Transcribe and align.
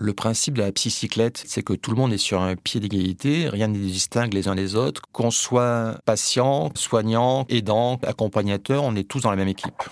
Le 0.00 0.12
principe 0.12 0.54
de 0.54 0.62
la 0.62 0.70
psycyclette, 0.70 1.42
c'est 1.44 1.64
que 1.64 1.72
tout 1.72 1.90
le 1.90 1.96
monde 1.96 2.12
est 2.12 2.18
sur 2.18 2.40
un 2.40 2.54
pied 2.54 2.78
d'égalité, 2.78 3.48
rien 3.48 3.66
ne 3.66 3.76
distingue 3.76 4.32
les 4.32 4.46
uns 4.46 4.54
des 4.54 4.76
autres. 4.76 5.02
Qu'on 5.10 5.32
soit 5.32 5.98
patient, 6.04 6.70
soignant, 6.76 7.46
aidant, 7.48 7.98
accompagnateur, 8.06 8.84
on 8.84 8.94
est 8.94 9.08
tous 9.08 9.22
dans 9.22 9.30
la 9.30 9.36
même 9.36 9.48
équipe. 9.48 9.82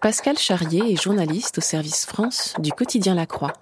Pascal 0.00 0.38
Charrier 0.38 0.92
est 0.92 1.02
journaliste 1.02 1.58
au 1.58 1.62
service 1.62 2.06
France 2.06 2.54
du 2.60 2.70
quotidien 2.70 3.16
La 3.16 3.26
Croix. 3.26 3.52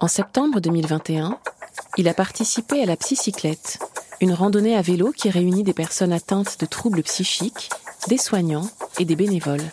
En 0.00 0.08
septembre 0.08 0.58
2021, 0.58 1.38
il 1.96 2.08
a 2.08 2.14
participé 2.14 2.82
à 2.82 2.86
la 2.86 2.96
Psycyclette, 2.96 3.78
une 4.20 4.32
randonnée 4.32 4.76
à 4.76 4.82
vélo 4.82 5.12
qui 5.12 5.30
réunit 5.30 5.62
des 5.62 5.74
personnes 5.74 6.12
atteintes 6.12 6.58
de 6.58 6.66
troubles 6.66 7.04
psychiques, 7.04 7.70
des 8.08 8.18
soignants 8.18 8.68
et 8.98 9.04
des 9.04 9.14
bénévoles. 9.14 9.70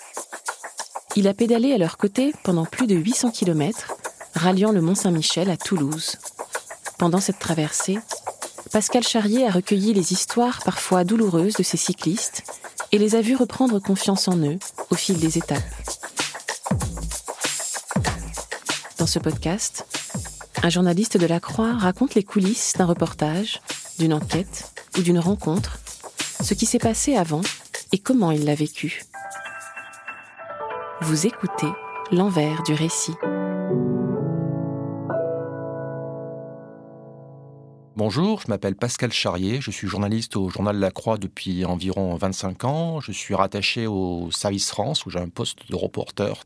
Il 1.18 1.28
a 1.28 1.34
pédalé 1.34 1.74
à 1.74 1.78
leur 1.78 1.98
côté 1.98 2.34
pendant 2.44 2.66
plus 2.66 2.88
de 2.88 2.96
800 2.96 3.32
km, 3.32 3.96
ralliant 4.34 4.72
le 4.72 4.82
Mont 4.82 4.96
Saint-Michel 4.96 5.50
à 5.50 5.58
Toulouse. 5.58 6.16
Pendant 6.98 7.20
cette 7.20 7.40
traversée, 7.40 8.00
Pascal 8.72 9.04
Charrier 9.04 9.46
a 9.46 9.52
recueilli 9.52 9.94
les 9.94 10.14
histoires 10.14 10.62
parfois 10.64 11.04
douloureuses 11.04 11.56
de 11.56 11.64
ces 11.64 11.76
cyclistes 11.76 12.44
et 12.94 12.98
les 12.98 13.16
a 13.16 13.22
vus 13.22 13.36
reprendre 13.36 13.80
confiance 13.80 14.30
en 14.30 14.38
eux 14.38 14.58
au 14.90 14.96
fil 14.96 15.20
des 15.20 15.38
étapes. 15.38 15.60
Dans 18.98 19.08
ce 19.08 19.20
podcast, 19.20 19.86
un 20.64 20.70
journaliste 20.70 21.18
de 21.18 21.26
la 21.26 21.42
Croix 21.42 21.74
raconte 21.74 22.16
les 22.16 22.24
coulisses 22.24 22.74
d'un 22.78 22.86
reportage, 22.86 23.62
d'une 24.00 24.14
enquête 24.14 24.72
ou 24.98 25.02
d'une 25.02 25.20
rencontre, 25.20 25.80
ce 26.42 26.54
qui 26.54 26.66
s'est 26.66 26.80
passé 26.80 27.18
avant 27.18 27.42
et 27.92 27.98
comment 27.98 28.32
il 28.32 28.46
l'a 28.46 28.56
vécu. 28.56 29.04
Vous 31.12 31.28
écoutez 31.28 31.68
l'envers 32.14 32.64
du 32.64 32.72
récit. 32.74 33.16
Bonjour, 37.98 38.40
je 38.40 38.48
m'appelle 38.48 38.78
Pascal 38.78 39.12
Charrier, 39.12 39.60
je 39.60 39.72
suis 39.72 39.90
journaliste 39.90 40.38
au 40.38 40.48
Journal 40.48 40.78
La 40.78 40.90
Croix 40.90 41.18
depuis 41.18 41.66
environ 41.66 42.16
25 42.16 42.64
ans. 42.64 43.02
Je 43.02 43.12
suis 43.12 43.36
rattaché 43.36 43.88
au 43.88 44.30
Service 44.32 44.70
France 44.70 45.06
où 45.06 45.10
j'ai 45.10 45.20
un 45.20 45.28
poste 45.28 45.70
de 45.70 45.76
reporter. 45.76 46.46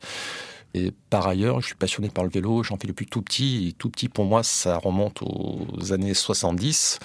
Et 0.73 0.91
par 1.11 1.27
ailleurs, 1.27 1.61
je 1.61 1.67
suis 1.67 1.75
passionné 1.75 2.09
par 2.09 2.23
le 2.23 2.31
vélo, 2.31 2.63
j'en 2.63 2.77
fais 2.77 2.87
depuis 2.87 3.05
tout 3.05 3.21
petit. 3.21 3.67
Et 3.67 3.73
tout 3.73 3.91
petit 3.91 4.09
pour 4.09 4.25
moi, 4.25 4.41
ça 4.41 4.79
remonte 4.79 5.21
aux 5.21 5.93
années 5.93 6.15
70. 6.15 6.97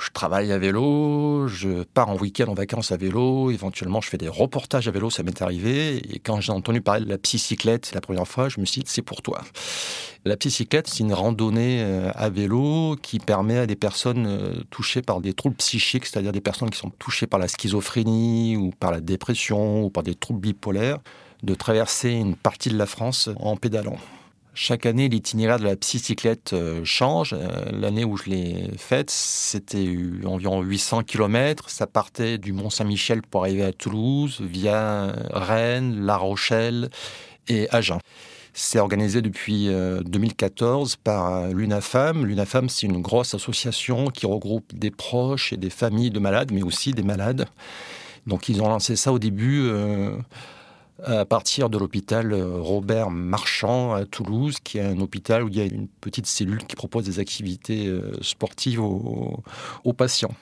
Je 0.00 0.10
travaille 0.10 0.52
à 0.52 0.58
vélo, 0.58 1.48
je 1.48 1.82
pars 1.82 2.08
en 2.08 2.16
week-end 2.16 2.46
en 2.48 2.54
vacances 2.54 2.92
à 2.92 2.96
vélo, 2.96 3.50
éventuellement 3.50 4.00
je 4.00 4.08
fais 4.08 4.18
des 4.18 4.28
reportages 4.28 4.88
à 4.88 4.90
vélo, 4.90 5.10
ça 5.10 5.22
m'est 5.22 5.42
arrivé. 5.42 5.96
Et 6.14 6.18
quand 6.18 6.40
j'ai 6.40 6.52
entendu 6.52 6.80
parler 6.80 7.04
de 7.04 7.10
la 7.10 7.18
psycyclette 7.18 7.92
la 7.94 8.00
première 8.00 8.26
fois, 8.26 8.48
je 8.48 8.60
me 8.60 8.66
suis 8.66 8.82
dit, 8.82 8.90
c'est 8.90 9.02
pour 9.02 9.22
toi. 9.22 9.42
La 10.24 10.36
psycyclette, 10.36 10.86
c'est 10.86 11.00
une 11.00 11.12
randonnée 11.12 11.82
euh, 11.82 12.10
à 12.14 12.30
vélo 12.30 12.96
qui 13.02 13.18
permet 13.18 13.58
à 13.58 13.66
des 13.66 13.74
personnes 13.74 14.26
euh, 14.26 14.62
touchées 14.70 15.02
par 15.02 15.20
des 15.20 15.34
troubles 15.34 15.56
psychiques, 15.56 16.06
c'est-à-dire 16.06 16.32
des 16.32 16.40
personnes 16.40 16.70
qui 16.70 16.78
sont 16.78 16.90
touchées 16.90 17.26
par 17.26 17.40
la 17.40 17.48
schizophrénie 17.48 18.56
ou 18.56 18.70
par 18.70 18.92
la 18.92 19.00
dépression 19.00 19.82
ou 19.82 19.90
par 19.90 20.04
des 20.04 20.14
troubles 20.14 20.40
bipolaires, 20.40 20.98
de 21.42 21.54
traverser 21.54 22.10
une 22.10 22.36
partie 22.36 22.68
de 22.68 22.78
la 22.78 22.86
France 22.86 23.30
en 23.40 23.56
pédalant. 23.56 23.96
Chaque 24.54 24.84
année, 24.84 25.08
l'itinéraire 25.08 25.58
de 25.58 25.64
la 25.64 25.76
psycyclette 25.76 26.52
euh, 26.52 26.84
change. 26.84 27.32
Euh, 27.32 27.70
l'année 27.72 28.04
où 28.04 28.18
je 28.18 28.28
l'ai 28.28 28.70
faite, 28.76 29.08
c'était 29.08 29.88
environ 30.26 30.60
800 30.60 31.04
km. 31.04 31.70
Ça 31.70 31.86
partait 31.86 32.36
du 32.36 32.52
Mont-Saint-Michel 32.52 33.22
pour 33.22 33.44
arriver 33.44 33.64
à 33.64 33.72
Toulouse, 33.72 34.42
via 34.42 35.14
Rennes, 35.30 36.04
La 36.04 36.18
Rochelle 36.18 36.90
et 37.48 37.66
Agen. 37.70 37.98
C'est 38.52 38.78
organisé 38.78 39.22
depuis 39.22 39.68
2014 39.68 40.92
euh, 40.92 40.96
par 41.02 41.48
l'UNAFAM. 41.48 42.26
L'UNAFAM, 42.26 42.68
c'est 42.68 42.86
une 42.86 43.00
grosse 43.00 43.32
association 43.32 44.08
qui 44.08 44.26
regroupe 44.26 44.74
des 44.74 44.90
proches 44.90 45.54
et 45.54 45.56
des 45.56 45.70
familles 45.70 46.10
de 46.10 46.18
malades, 46.18 46.52
mais 46.52 46.62
aussi 46.62 46.92
des 46.92 47.02
malades. 47.02 47.46
Donc 48.26 48.50
ils 48.50 48.60
ont 48.60 48.68
lancé 48.68 48.96
ça 48.96 49.14
au 49.14 49.18
début 49.18 49.70
à 51.04 51.24
partir 51.24 51.68
de 51.68 51.78
l'hôpital 51.78 52.32
euh, 52.32 52.58
Robert 52.58 53.10
Marchand 53.10 53.94
à 53.94 54.04
Toulouse, 54.04 54.56
qui 54.62 54.78
est 54.78 54.82
un 54.82 55.00
hôpital 55.00 55.42
où 55.42 55.48
il 55.48 55.56
y 55.56 55.60
a 55.60 55.64
une 55.64 55.88
petite 55.88 56.26
cellule 56.26 56.64
qui 56.64 56.76
propose 56.76 57.04
des 57.04 57.18
activités 57.18 57.86
euh, 57.86 58.12
sportives 58.22 58.80
aux, 58.80 59.42
patients. 59.96 60.34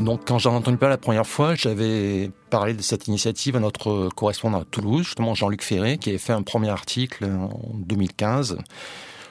Donc, 0.00 0.26
quand 0.26 0.38
j'en 0.38 0.52
ai 0.52 0.56
entendu 0.56 0.76
parler 0.78 0.94
la 0.94 0.98
première 0.98 1.26
fois, 1.26 1.54
j'avais 1.54 2.30
parlé 2.50 2.72
de 2.72 2.82
cette 2.82 3.08
initiative 3.08 3.56
à 3.56 3.60
notre 3.60 4.08
correspondant 4.14 4.60
à 4.60 4.64
Toulouse, 4.64 5.04
justement 5.04 5.34
Jean-Luc 5.34 5.62
Ferré, 5.62 5.98
qui 5.98 6.10
avait 6.10 6.18
fait 6.18 6.32
un 6.32 6.42
premier 6.42 6.68
article 6.68 7.24
en 7.24 7.50
2015. 7.74 8.58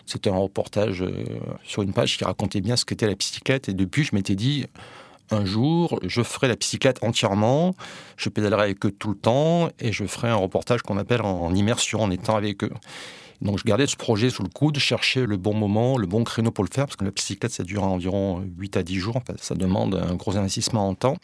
C'était 0.06 0.30
un 0.30 0.38
reportage 0.38 1.02
euh, 1.02 1.26
sur 1.64 1.84
une 1.84 1.94
page 1.94 2.18
qui 2.18 2.24
racontait 2.24 2.62
bien 2.62 2.76
ce 2.76 2.86
qu'était 2.86 3.08
la 3.08 3.16
psychiatre. 3.16 3.70
Et 3.70 3.74
depuis, 3.74 4.04
je 4.04 4.16
m'étais 4.16 4.36
dit, 4.36 4.66
un 5.32 5.46
jour, 5.46 6.00
je 6.04 6.22
ferai 6.22 6.48
la 6.48 6.56
bicyclette 6.56 7.04
entièrement, 7.04 7.76
je 8.16 8.30
pédalerai 8.30 8.64
avec 8.64 8.86
eux 8.86 8.92
tout 8.92 9.10
le 9.10 9.18
temps 9.18 9.70
et 9.80 9.92
je 9.92 10.06
ferai 10.06 10.30
un 10.30 10.36
reportage 10.36 10.82
qu'on 10.82 10.98
appelle 10.98 11.22
en 11.22 11.54
immersion, 11.54 12.02
en 12.02 12.12
étant 12.12 12.36
avec 12.36 12.64
eux. 12.64 12.72
Donc 13.42 13.60
je 13.60 13.64
gardais 13.64 13.86
ce 13.86 13.96
projet 13.96 14.30
sous 14.30 14.44
le 14.44 14.50
coude, 14.50 14.78
cherchais 14.80 15.26
le 15.26 15.38
bon 15.38 15.54
moment, 15.54 15.98
le 15.98 16.08
bon 16.08 16.24
créneau 16.24 16.52
pour 16.52 16.64
le 16.64 16.70
faire, 16.74 16.86
parce 16.86 16.96
que 16.96 17.06
la 17.06 17.12
bicyclette, 17.12 17.52
ça 17.52 17.64
dure 17.64 17.84
environ 17.84 18.44
8 18.58 18.78
à 18.78 18.84
10 18.84 18.96
jours, 18.96 19.22
ça 19.40 19.56
demande 19.56 19.96
un 19.96 20.16
gros 20.16 20.38
investissement 20.38 20.88
en 20.88 20.96
temps. 20.96 21.18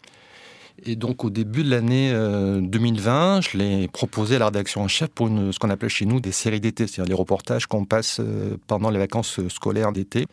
Et 0.84 0.96
donc 0.96 1.24
au 1.24 1.30
début 1.30 1.62
de 1.62 1.70
l'année 1.70 2.10
2020, 2.12 3.36
euh, 3.38 3.40
je 3.40 3.56
l'ai 3.56 3.88
proposé 3.88 4.36
à 4.36 4.38
la 4.40 4.46
rédaction 4.46 4.82
en 4.82 4.88
chef 4.88 5.08
pour 5.08 5.28
ce 5.28 5.58
qu'on 5.58 5.70
appelle 5.70 5.88
chez 5.88 6.04
nous 6.04 6.20
des 6.20 6.32
séries 6.32 6.60
d'été, 6.60 6.86
c'est-à-dire 6.86 7.10
les 7.10 7.18
reportages 7.18 7.66
qu'on 7.66 7.84
passe 7.84 8.18
euh, 8.20 8.56
pendant 8.66 8.90
les 8.90 8.98
vacances 8.98 9.40
scolaires 9.48 9.92
d'été. 9.92 10.26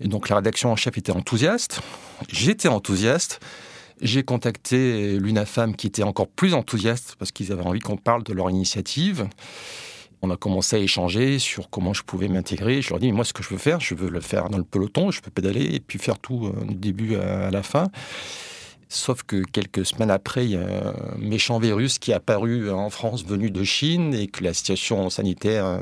Et 0.00 0.08
donc 0.08 0.28
la 0.28 0.36
rédaction 0.36 0.70
en 0.70 0.76
chef 0.76 0.96
était 0.96 1.12
enthousiaste, 1.12 1.80
j'étais 2.30 2.68
enthousiaste. 2.68 3.40
J'ai 4.00 4.22
contacté 4.22 5.18
l'UNAFAM 5.18 5.74
qui 5.74 5.88
était 5.88 6.04
encore 6.04 6.28
plus 6.28 6.54
enthousiaste 6.54 7.16
parce 7.18 7.32
qu'ils 7.32 7.50
avaient 7.50 7.66
envie 7.66 7.80
qu'on 7.80 7.96
parle 7.96 8.22
de 8.22 8.32
leur 8.32 8.48
initiative. 8.48 9.28
On 10.22 10.30
a 10.30 10.36
commencé 10.36 10.76
à 10.76 10.78
échanger 10.78 11.38
sur 11.40 11.68
comment 11.68 11.92
je 11.92 12.02
pouvais 12.02 12.28
m'intégrer. 12.28 12.80
Je 12.80 12.90
leur 12.90 12.98
ai 12.98 13.00
dit, 13.00 13.12
moi, 13.12 13.24
ce 13.24 13.32
que 13.32 13.42
je 13.42 13.48
veux 13.48 13.58
faire, 13.58 13.80
je 13.80 13.94
veux 13.94 14.08
le 14.08 14.20
faire 14.20 14.50
dans 14.50 14.58
le 14.58 14.64
peloton, 14.64 15.10
je 15.10 15.20
peux 15.20 15.30
pédaler 15.30 15.64
et 15.74 15.80
puis 15.80 15.98
faire 15.98 16.18
tout 16.18 16.46
euh, 16.46 16.64
du 16.64 16.74
début 16.74 17.16
à 17.16 17.50
la 17.50 17.62
fin. 17.62 17.88
Sauf 18.90 19.22
que 19.22 19.42
quelques 19.42 19.84
semaines 19.84 20.10
après, 20.10 20.46
il 20.46 20.52
y 20.52 20.56
a 20.56 20.60
un 20.60 21.18
méchant 21.18 21.58
virus 21.58 21.98
qui 21.98 22.10
est 22.12 22.14
apparu 22.14 22.70
en 22.70 22.88
France 22.88 23.22
venu 23.24 23.50
de 23.50 23.62
Chine 23.62 24.14
et 24.14 24.28
que 24.28 24.42
la 24.42 24.54
situation 24.54 25.10
sanitaire 25.10 25.66
euh, 25.66 25.78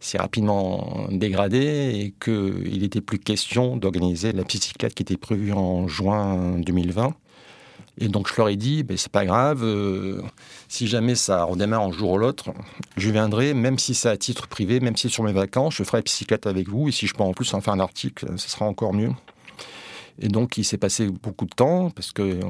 s'est 0.00 0.18
rapidement 0.18 1.06
dégradée 1.10 1.92
et 1.94 2.14
qu'il 2.22 2.80
n'était 2.80 3.00
plus 3.00 3.20
question 3.20 3.76
d'organiser 3.76 4.32
la 4.32 4.42
psychiatre 4.42 4.94
qui 4.96 5.04
était 5.04 5.16
prévue 5.16 5.52
en 5.52 5.86
juin 5.86 6.58
2020. 6.58 7.14
Et 7.98 8.08
donc 8.08 8.28
je 8.28 8.34
leur 8.36 8.48
ai 8.48 8.56
dit, 8.56 8.82
ben, 8.82 8.96
c'est 8.96 9.12
pas 9.12 9.24
grave, 9.24 9.62
euh, 9.62 10.20
si 10.68 10.88
jamais 10.88 11.14
ça 11.14 11.44
redémarre 11.44 11.82
un 11.82 11.92
jour 11.92 12.12
ou 12.12 12.18
l'autre, 12.18 12.50
je 12.96 13.10
viendrai, 13.10 13.54
même 13.54 13.78
si 13.78 13.94
c'est 13.94 14.08
à 14.08 14.16
titre 14.16 14.48
privé, 14.48 14.80
même 14.80 14.96
si 14.96 15.02
c'est 15.02 15.14
sur 15.14 15.22
mes 15.22 15.32
vacances, 15.32 15.76
je 15.76 15.84
ferai 15.84 16.02
psychiatre 16.02 16.48
avec 16.48 16.68
vous, 16.68 16.88
et 16.88 16.92
si 16.92 17.06
je 17.06 17.14
peux 17.14 17.22
en 17.22 17.32
plus 17.32 17.54
en 17.54 17.60
faire 17.60 17.74
un 17.74 17.80
article, 17.80 18.26
ce 18.36 18.50
sera 18.50 18.66
encore 18.66 18.92
mieux. 18.92 19.12
Et 20.20 20.28
donc, 20.28 20.58
il 20.58 20.64
s'est 20.64 20.78
passé 20.78 21.08
beaucoup 21.08 21.44
de 21.44 21.54
temps 21.54 21.90
parce 21.90 22.12
que 22.12 22.22
euh, 22.22 22.40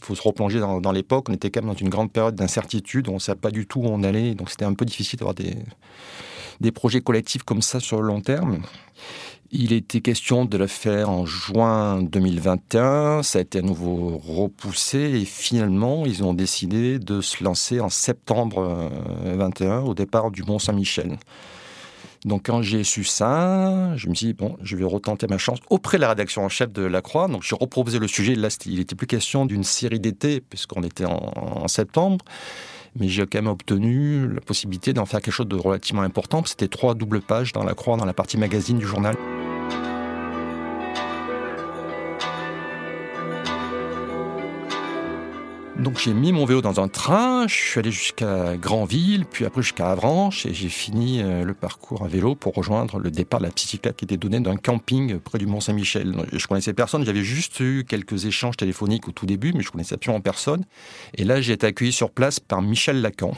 faut 0.00 0.14
se 0.14 0.22
replonger 0.22 0.60
dans, 0.60 0.92
l'époque. 0.92 1.28
On 1.28 1.32
était 1.32 1.50
quand 1.50 1.62
même 1.62 1.72
dans 1.72 1.78
une 1.78 1.88
grande 1.88 2.12
période 2.12 2.34
d'incertitude. 2.34 3.08
On 3.08 3.14
ne 3.14 3.18
savait 3.18 3.38
pas 3.38 3.50
du 3.50 3.66
tout 3.66 3.80
où 3.80 3.86
on 3.86 4.02
allait. 4.02 4.34
Donc, 4.34 4.50
c'était 4.50 4.64
un 4.64 4.74
peu 4.74 4.84
difficile 4.84 5.18
d'avoir 5.18 5.34
des, 5.34 5.56
des 6.60 6.72
projets 6.72 7.00
collectifs 7.00 7.42
comme 7.42 7.62
ça 7.62 7.80
sur 7.80 8.00
le 8.00 8.08
long 8.08 8.20
terme. 8.20 8.60
Il 9.52 9.72
était 9.72 10.00
question 10.00 10.44
de 10.44 10.56
le 10.56 10.68
faire 10.68 11.10
en 11.10 11.26
juin 11.26 12.02
2021. 12.02 13.24
Ça 13.24 13.40
a 13.40 13.42
été 13.42 13.58
à 13.58 13.62
nouveau 13.62 14.16
repoussé. 14.18 14.98
Et 14.98 15.24
finalement, 15.24 16.06
ils 16.06 16.22
ont 16.22 16.34
décidé 16.34 17.00
de 17.00 17.20
se 17.20 17.42
lancer 17.42 17.80
en 17.80 17.88
septembre 17.88 18.90
2021 19.24 19.66
euh, 19.66 19.80
au 19.80 19.94
départ 19.94 20.30
du 20.30 20.44
Mont-Saint-Michel. 20.44 21.18
Donc 22.24 22.46
quand 22.46 22.60
j'ai 22.60 22.84
su 22.84 23.02
ça, 23.04 23.96
je 23.96 24.08
me 24.08 24.14
suis 24.14 24.26
dit, 24.26 24.32
bon, 24.34 24.56
je 24.62 24.76
vais 24.76 24.84
retenter 24.84 25.26
ma 25.26 25.38
chance 25.38 25.58
auprès 25.70 25.96
de 25.96 26.02
la 26.02 26.10
rédaction 26.10 26.44
en 26.44 26.48
chef 26.48 26.70
de 26.70 26.82
La 26.82 27.00
Croix. 27.00 27.28
Donc 27.28 27.42
j'ai 27.42 27.56
reproposé 27.56 27.98
le 27.98 28.08
sujet. 28.08 28.34
Là, 28.34 28.48
il 28.66 28.78
n'était 28.78 28.94
plus 28.94 29.06
question 29.06 29.46
d'une 29.46 29.64
série 29.64 30.00
d'été, 30.00 30.40
puisqu'on 30.40 30.82
était 30.82 31.06
en, 31.06 31.66
septembre. 31.68 32.24
Mais 32.98 33.08
j'ai 33.08 33.22
quand 33.26 33.38
même 33.38 33.46
obtenu 33.46 34.28
la 34.28 34.40
possibilité 34.40 34.92
d'en 34.92 35.06
faire 35.06 35.20
quelque 35.20 35.34
chose 35.34 35.48
de 35.48 35.56
relativement 35.56 36.02
important. 36.02 36.42
C'était 36.44 36.68
trois 36.68 36.94
doubles 36.94 37.20
pages 37.20 37.52
dans 37.52 37.64
La 37.64 37.74
Croix, 37.74 37.96
dans 37.96 38.04
la 38.04 38.14
partie 38.14 38.36
magazine 38.36 38.78
du 38.78 38.86
journal. 38.86 39.16
Donc 45.80 45.98
j'ai 45.98 46.12
mis 46.12 46.30
mon 46.30 46.44
vélo 46.44 46.60
dans 46.60 46.78
un 46.78 46.88
train, 46.88 47.48
je 47.48 47.54
suis 47.54 47.78
allé 47.78 47.90
jusqu'à 47.90 48.54
Granville, 48.58 49.24
puis 49.24 49.46
après 49.46 49.62
jusqu'à 49.62 49.90
Avranches, 49.90 50.44
et 50.44 50.52
j'ai 50.52 50.68
fini 50.68 51.22
euh, 51.22 51.42
le 51.42 51.54
parcours 51.54 52.04
à 52.04 52.06
vélo 52.06 52.34
pour 52.34 52.52
rejoindre 52.52 52.98
le 52.98 53.10
départ 53.10 53.40
de 53.40 53.46
la 53.46 53.50
psychiatre 53.50 53.96
qui 53.96 54.04
était 54.04 54.18
donné 54.18 54.40
d'un 54.40 54.56
camping 54.56 55.18
près 55.18 55.38
du 55.38 55.46
Mont-Saint-Michel. 55.46 56.14
Je 56.34 56.46
connaissais 56.46 56.74
personne, 56.74 57.06
j'avais 57.06 57.24
juste 57.24 57.60
eu 57.60 57.86
quelques 57.88 58.26
échanges 58.26 58.58
téléphoniques 58.58 59.08
au 59.08 59.12
tout 59.12 59.24
début, 59.24 59.54
mais 59.54 59.62
je 59.62 59.70
connaissais 59.70 59.94
absolument 59.94 60.20
personne. 60.20 60.66
Et 61.14 61.24
là, 61.24 61.40
j'ai 61.40 61.54
été 61.54 61.66
accueilli 61.66 61.92
sur 61.92 62.10
place 62.10 62.40
par 62.40 62.60
Michel 62.60 63.00
Lacan. 63.00 63.32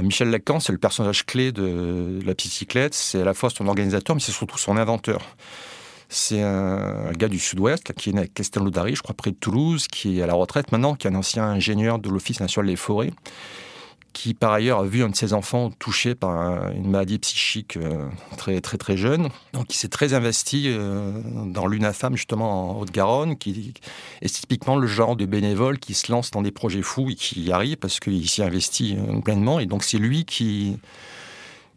Michel 0.00 0.30
Lacan, 0.30 0.58
c'est 0.58 0.72
le 0.72 0.78
personnage 0.78 1.24
clé 1.24 1.52
de 1.52 2.18
la 2.26 2.34
psychiclette, 2.34 2.94
c'est 2.94 3.20
à 3.20 3.24
la 3.24 3.34
fois 3.34 3.50
son 3.50 3.68
organisateur, 3.68 4.16
mais 4.16 4.20
c'est 4.20 4.32
surtout 4.32 4.58
son 4.58 4.76
inventeur. 4.76 5.20
C'est 6.08 6.42
un, 6.42 7.12
gars 7.12 7.28
du 7.28 7.38
sud-ouest 7.38 7.92
qui 7.92 8.10
est 8.10 8.12
né 8.14 8.22
à 8.22 8.26
Castelnaudary, 8.26 8.94
je 8.94 9.02
crois, 9.02 9.14
près 9.14 9.30
de 9.30 9.36
Toulouse, 9.36 9.86
qui 9.88 10.18
est 10.18 10.22
à 10.22 10.26
la 10.26 10.34
retraite 10.34 10.72
maintenant, 10.72 10.94
qui 10.94 11.06
est 11.06 11.10
un 11.10 11.14
ancien 11.14 11.44
ingénieur 11.44 11.98
de 11.98 12.08
l'Office 12.08 12.40
national 12.40 12.70
des 12.70 12.76
forêts, 12.76 13.12
qui 14.14 14.32
par 14.32 14.52
ailleurs 14.52 14.78
a 14.78 14.84
vu 14.84 15.02
un 15.02 15.10
de 15.10 15.14
ses 15.14 15.34
enfants 15.34 15.70
touché 15.78 16.14
par 16.14 16.72
une 16.72 16.88
maladie 16.88 17.18
psychique 17.18 17.76
euh, 17.76 18.08
très 18.38 18.60
très 18.62 18.78
très 18.78 18.96
jeune. 18.96 19.28
Donc 19.52 19.72
il 19.72 19.76
s'est 19.76 19.88
très 19.88 20.14
investi 20.14 20.64
euh, 20.68 21.12
dans 21.46 21.66
l'UNAFAM 21.66 22.16
justement 22.16 22.70
en 22.70 22.80
Haute-Garonne, 22.80 23.36
qui 23.36 23.74
est 24.22 24.34
typiquement 24.34 24.76
le 24.76 24.86
genre 24.86 25.14
de 25.14 25.26
bénévole 25.26 25.78
qui 25.78 25.92
se 25.92 26.10
lance 26.10 26.30
dans 26.30 26.40
des 26.40 26.52
projets 26.52 26.82
fous 26.82 27.10
et 27.10 27.14
qui 27.16 27.42
y 27.42 27.52
arrive 27.52 27.76
parce 27.76 28.00
qu'il 28.00 28.26
s'y 28.28 28.42
investit 28.42 28.96
euh, 28.98 29.20
pleinement. 29.20 29.60
Et 29.60 29.66
donc 29.66 29.84
c'est 29.84 29.98
lui 29.98 30.24
qui 30.24 30.78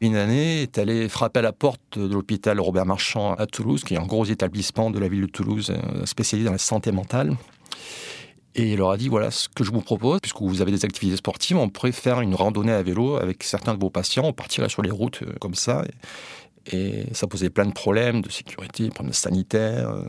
une 0.01 0.15
année, 0.15 0.63
est 0.63 0.77
allé 0.79 1.07
frapper 1.07 1.39
à 1.39 1.43
la 1.43 1.53
porte 1.53 1.97
de 1.97 2.13
l'hôpital 2.13 2.59
Robert 2.59 2.87
Marchand 2.87 3.35
à 3.35 3.45
Toulouse, 3.45 3.83
qui 3.83 3.93
est 3.93 3.97
un 3.97 4.05
gros 4.05 4.25
établissement 4.25 4.89
de 4.89 4.99
la 4.99 5.07
ville 5.07 5.21
de 5.21 5.27
Toulouse 5.27 5.71
euh, 5.71 6.05
spécialisé 6.05 6.47
dans 6.47 6.51
la 6.51 6.57
santé 6.57 6.91
mentale. 6.91 7.37
Et 8.55 8.73
il 8.73 8.77
leur 8.77 8.89
a 8.89 8.97
dit, 8.97 9.07
voilà 9.07 9.31
ce 9.31 9.47
que 9.47 9.63
je 9.63 9.71
vous 9.71 9.81
propose, 9.81 10.19
puisque 10.19 10.41
vous 10.41 10.61
avez 10.61 10.71
des 10.71 10.83
activités 10.83 11.15
sportives, 11.15 11.55
on 11.57 11.69
pourrait 11.69 11.93
faire 11.93 12.19
une 12.19 12.35
randonnée 12.35 12.73
à 12.73 12.83
vélo 12.83 13.15
avec 13.15 13.43
certains 13.43 13.75
de 13.75 13.79
vos 13.79 13.89
patients, 13.89 14.23
on 14.25 14.33
partirait 14.33 14.69
sur 14.69 14.81
les 14.81 14.91
routes 14.91 15.21
euh, 15.21 15.33
comme 15.39 15.55
ça. 15.55 15.85
Et 16.67 17.05
ça 17.13 17.27
posait 17.27 17.49
plein 17.49 17.65
de 17.65 17.73
problèmes 17.73 18.21
de 18.21 18.29
sécurité, 18.29 18.89
problèmes 18.89 19.13
sanitaires, 19.13 19.89
euh, 19.89 20.03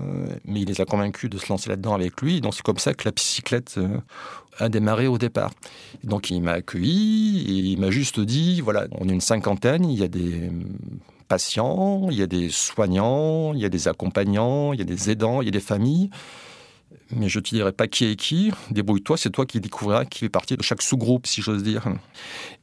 mais 0.44 0.60
il 0.60 0.68
les 0.68 0.80
a 0.80 0.84
convaincus 0.84 1.30
de 1.30 1.38
se 1.38 1.48
lancer 1.48 1.70
là-dedans 1.70 1.94
avec 1.94 2.20
lui. 2.20 2.40
Donc 2.40 2.54
c'est 2.54 2.62
comme 2.62 2.78
ça 2.78 2.92
que 2.92 3.04
la 3.04 3.10
bicyclette 3.10 3.76
euh, 3.78 3.98
a 4.58 4.68
démarré 4.68 5.06
au 5.06 5.16
départ. 5.16 5.50
Donc 6.04 6.30
il 6.30 6.42
m'a 6.42 6.52
accueilli 6.52 7.40
et 7.48 7.72
il 7.72 7.80
m'a 7.80 7.90
juste 7.90 8.20
dit, 8.20 8.60
voilà, 8.60 8.86
on 9.00 9.08
est 9.08 9.12
une 9.12 9.22
cinquantaine, 9.22 9.88
il 9.88 9.98
y 9.98 10.04
a 10.04 10.08
des 10.08 10.50
patients, 11.26 12.08
il 12.10 12.18
y 12.18 12.22
a 12.22 12.26
des 12.26 12.50
soignants, 12.50 13.54
il 13.54 13.60
y 13.60 13.64
a 13.64 13.70
des 13.70 13.88
accompagnants, 13.88 14.74
il 14.74 14.78
y 14.78 14.82
a 14.82 14.86
des 14.86 15.10
aidants, 15.10 15.40
il 15.40 15.46
y 15.46 15.48
a 15.48 15.52
des 15.52 15.60
familles 15.60 16.10
mais 17.14 17.28
je 17.28 17.38
ne 17.38 17.42
te 17.42 17.50
dirai 17.50 17.72
pas 17.72 17.86
qui 17.86 18.06
est 18.06 18.16
qui. 18.16 18.50
Débrouille-toi, 18.70 19.16
c'est 19.16 19.30
toi 19.30 19.46
qui 19.46 19.60
découvriras 19.60 20.04
qui 20.04 20.20
fait 20.20 20.28
partie 20.28 20.56
de 20.56 20.62
chaque 20.62 20.82
sous-groupe, 20.82 21.26
si 21.26 21.42
j'ose 21.42 21.62
dire. 21.62 21.84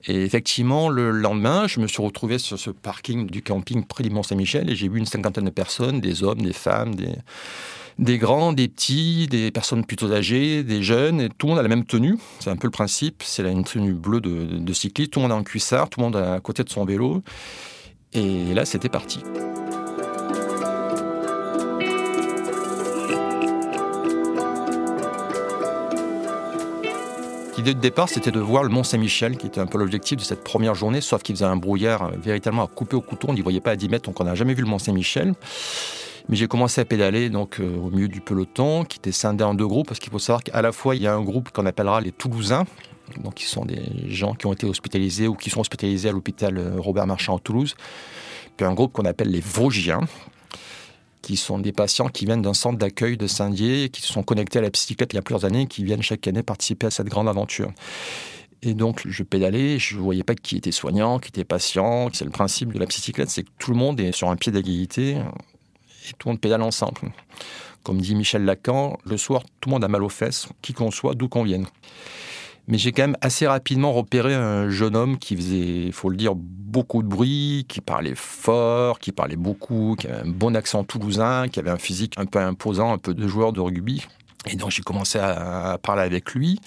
Et 0.06 0.24
effectivement, 0.24 0.90
le 0.90 1.12
lendemain, 1.12 1.68
je 1.68 1.80
me 1.80 1.88
suis 1.88 2.02
retrouvé 2.02 2.40
sur 2.40 2.58
ce 2.58 2.70
parking 2.70 3.28
du 3.28 3.42
camping 3.42 3.86
près 3.86 4.04
du 4.04 4.10
Mont-Saint-Michel 4.10 4.70
et 4.70 4.76
j'ai 4.76 4.90
vu 4.90 5.00
une 5.00 5.06
cinquantaine 5.06 5.46
de 5.46 5.50
personnes, 5.50 6.02
des 6.02 6.24
hommes, 6.24 6.42
des 6.42 6.54
femmes, 6.54 6.96
des, 6.96 8.18
grands, 8.18 8.54
des 8.54 8.68
petits, 8.68 9.28
des 9.28 9.52
personnes 9.52 9.86
plutôt 9.86 10.12
âgées, 10.12 10.64
des 10.64 10.82
jeunes, 10.82 11.22
et 11.22 11.30
tout 11.30 11.48
le 11.48 11.52
monde 11.52 11.60
a 11.60 11.64
la 11.64 11.70
même 11.70 11.86
tenue. 11.86 12.18
C'est 12.40 12.50
un 12.50 12.56
peu 12.56 12.68
le 12.68 12.72
principe, 12.72 13.24
c'est 13.24 13.44
une 13.44 13.64
tenue 13.64 13.94
bleue 13.94 14.22
de, 14.22 14.74
cycliste, 14.74 15.12
tout 15.12 15.20
le 15.20 15.24
monde 15.24 15.32
a 15.32 15.36
un 15.36 15.44
cuissard, 15.44 15.90
tout 15.90 16.00
le 16.00 16.06
monde 16.06 16.16
à 16.16 16.40
côté 16.40 16.64
de 16.64 16.70
son 16.70 16.86
vélo. 16.86 17.22
Et 18.14 18.54
là, 18.54 18.66
c'était 18.66 18.90
parti. 18.90 19.20
L'idée 27.60 27.74
de 27.74 27.82
départ, 27.82 28.08
c'était 28.08 28.32
de 28.32 28.40
voir 28.40 28.64
le 28.64 28.70
Mont 28.70 28.86
Saint-Michel, 28.86 29.36
qui 29.36 29.46
était 29.46 29.60
un 29.60 29.66
peu 29.66 29.78
l'objectif 29.78 30.18
de 30.18 30.24
cette 30.24 30.46
première 30.46 30.76
journée, 30.76 31.02
sauf 31.02 31.24
qu'il 31.24 31.36
faisait 31.36 31.44
un 31.44 31.58
brouillard 31.58 32.04
euh, 32.04 32.12
véritablement 32.16 32.64
à 32.64 32.68
couper 32.68 32.96
au 32.96 33.02
couteau. 33.02 33.28
On 33.30 33.34
n'y 33.34 33.42
voyait 33.42 33.60
pas 33.60 33.72
à 33.72 33.76
10 33.76 33.90
mètres, 33.90 34.06
donc 34.06 34.22
on 34.22 34.24
n'a 34.24 34.34
jamais 34.34 34.54
vu 34.54 34.64
le 34.64 34.70
Mont 34.70 34.80
Saint-Michel. 34.80 35.34
Mais 36.30 36.38
j'ai 36.38 36.48
commencé 36.48 36.80
à 36.80 36.86
pédaler 36.86 37.30
donc 37.30 37.60
euh, 37.60 37.76
au 37.76 37.90
milieu 37.90 38.08
du 38.08 38.22
peloton, 38.22 38.86
qui 38.86 38.98
était 39.00 39.12
scindé 39.12 39.44
en 39.44 39.56
deux 39.56 39.68
groupes, 39.68 39.90
parce 39.90 40.00
qu'il 40.00 40.10
faut 40.10 40.20
savoir 40.20 40.42
qu'à 40.42 40.62
la 40.62 40.72
fois, 40.72 40.96
il 40.96 41.02
y 41.02 41.08
a 41.08 41.14
un 41.14 41.22
groupe 41.22 41.50
qu'on 41.52 41.66
appellera 41.66 42.00
les 42.00 42.14
Toulousains, 42.14 42.64
donc 43.22 43.34
qui 43.34 43.44
sont 43.44 43.66
des 43.66 43.84
gens 44.08 44.36
qui 44.36 44.46
ont 44.46 44.54
été 44.54 44.66
hospitalisés 44.66 45.28
ou 45.28 45.36
qui 45.36 45.50
sont 45.50 45.60
hospitalisés 45.60 46.08
à 46.08 46.14
l'hôpital 46.14 46.58
euh, 46.58 46.76
Robert 46.78 47.08
Marchand 47.08 47.36
à 47.36 47.40
Toulouse, 47.42 47.76
puis 48.56 48.66
un 48.66 48.74
groupe 48.74 48.94
qu'on 48.94 49.04
appelle 49.04 49.32
les 49.32 49.42
Vosgiens, 49.42 50.00
qui 51.22 51.36
sont 51.36 51.60
des 51.60 51.72
patients 51.72 52.08
qui 52.08 52.26
viennent 52.26 52.42
d'un 52.42 52.54
centre 52.54 52.78
d'accueil 52.78 53.18
de 53.18 53.28
Saint-Dié, 53.28 53.90
qui 53.90 54.02
se 54.02 54.12
sont 54.12 54.24
connectés 54.24 54.60
à 54.60 54.62
la 54.62 54.70
bicyclette 54.70 55.14
il 55.14 55.18
y 55.18 55.20
a 55.20 55.22
plusieurs 55.22 55.46
années, 55.46 55.68
qui 55.68 55.84
viennent 55.84 56.02
chaque 56.02 56.28
année 56.28 56.44
participer 56.44 56.88
à 56.88 56.92
cette 56.92 57.08
grande 57.08 57.28
aventure. 57.28 57.72
Et 58.62 58.74
donc, 58.74 59.02
je 59.08 59.24
pédalais, 59.24 59.80
je 59.80 59.96
ne 59.96 60.02
voyais 60.02 60.24
pas 60.24 60.36
qui 60.36 60.58
était 60.58 60.72
soignant, 60.72 61.20
qui 61.20 61.30
était 61.30 61.46
patient. 61.46 62.10
C'est 62.14 62.26
le 62.26 62.32
principe 62.32 62.74
de 62.74 62.80
la 62.80 62.86
bicyclette, 62.86 63.30
c'est 63.30 63.44
que 63.44 63.50
tout 63.58 63.72
le 63.72 63.78
monde 63.78 64.00
est 64.00 64.12
sur 64.12 64.30
un 64.30 64.36
pied 64.36 64.52
d'égalité 64.52 65.12
et 65.12 66.14
tout 66.18 66.28
le 66.28 66.34
monde 66.34 66.42
pédale 66.42 66.62
ensemble. 66.62 67.00
Comme 67.84 68.02
dit 68.02 68.16
Michel 68.16 68.44
Lacan, 68.44 68.98
le 69.06 69.18
soir, 69.18 69.44
tout 69.62 69.70
le 69.70 69.76
monde 69.76 69.84
a 69.84 69.88
mal 69.88 70.04
aux 70.04 70.10
fesses, 70.10 70.48
qui 70.62 70.74
qu'on 70.74 70.92
soit, 70.92 71.16
d'où 71.16 71.30
qu'on 71.30 71.44
vienne. 71.44 71.68
Mais 72.68 72.78
j'ai 72.78 72.92
quand 72.92 73.04
même 73.04 73.18
assez 73.22 73.48
rapidement 73.48 73.94
repéré 73.94 74.36
un 74.36 74.70
jeune 74.70 74.96
homme 74.96 75.18
qui 75.18 75.36
faisait, 75.36 75.86
il 75.86 75.94
faut 75.94 76.10
le 76.10 76.18
dire, 76.18 76.34
beaucoup 76.70 77.04
de 77.04 77.08
bruit, 77.08 77.66
qui 77.68 77.82
parlait 77.82 78.16
fort, 78.16 79.00
qui 79.00 79.12
parlait 79.12 79.36
beaucoup, 79.36 79.96
qui 80.00 80.08
avait 80.08 80.28
un 80.28 80.32
bon 80.32 80.56
accent 80.56 80.84
toulousain, 80.84 81.48
qui 81.48 81.60
avait 81.60 81.72
un 81.72 81.78
physique 81.78 82.14
un 82.18 82.26
peu 82.26 82.40
imposant, 82.40 82.94
un 82.94 82.98
peu 82.98 83.14
de 83.14 83.28
joueur 83.28 83.54
de 83.54 83.60
rugby. 83.60 84.06
Et 84.46 84.56
donc 84.56 84.72
j'ai 84.72 84.84
commencé 84.84 85.20
à, 85.20 85.78
parler 85.82 86.04
avec 86.04 86.34
lui. 86.34 86.60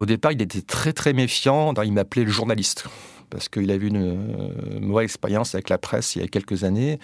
Au 0.00 0.06
départ, 0.06 0.32
il 0.32 0.40
était 0.40 0.62
très 0.62 0.92
très 0.92 1.12
méfiant. 1.12 1.74
Il 1.82 1.92
m'appelait 1.92 2.24
le 2.24 2.30
journaliste 2.30 2.86
parce 3.30 3.48
qu'il 3.48 3.70
avait 3.70 3.86
une 3.86 3.96
euh, 3.96 4.80
mauvaise 4.80 5.04
expérience 5.04 5.54
avec 5.54 5.68
la 5.68 5.78
presse 5.78 6.16
il 6.16 6.22
y 6.22 6.24
a 6.24 6.28
quelques 6.28 6.64
années. 6.64 6.98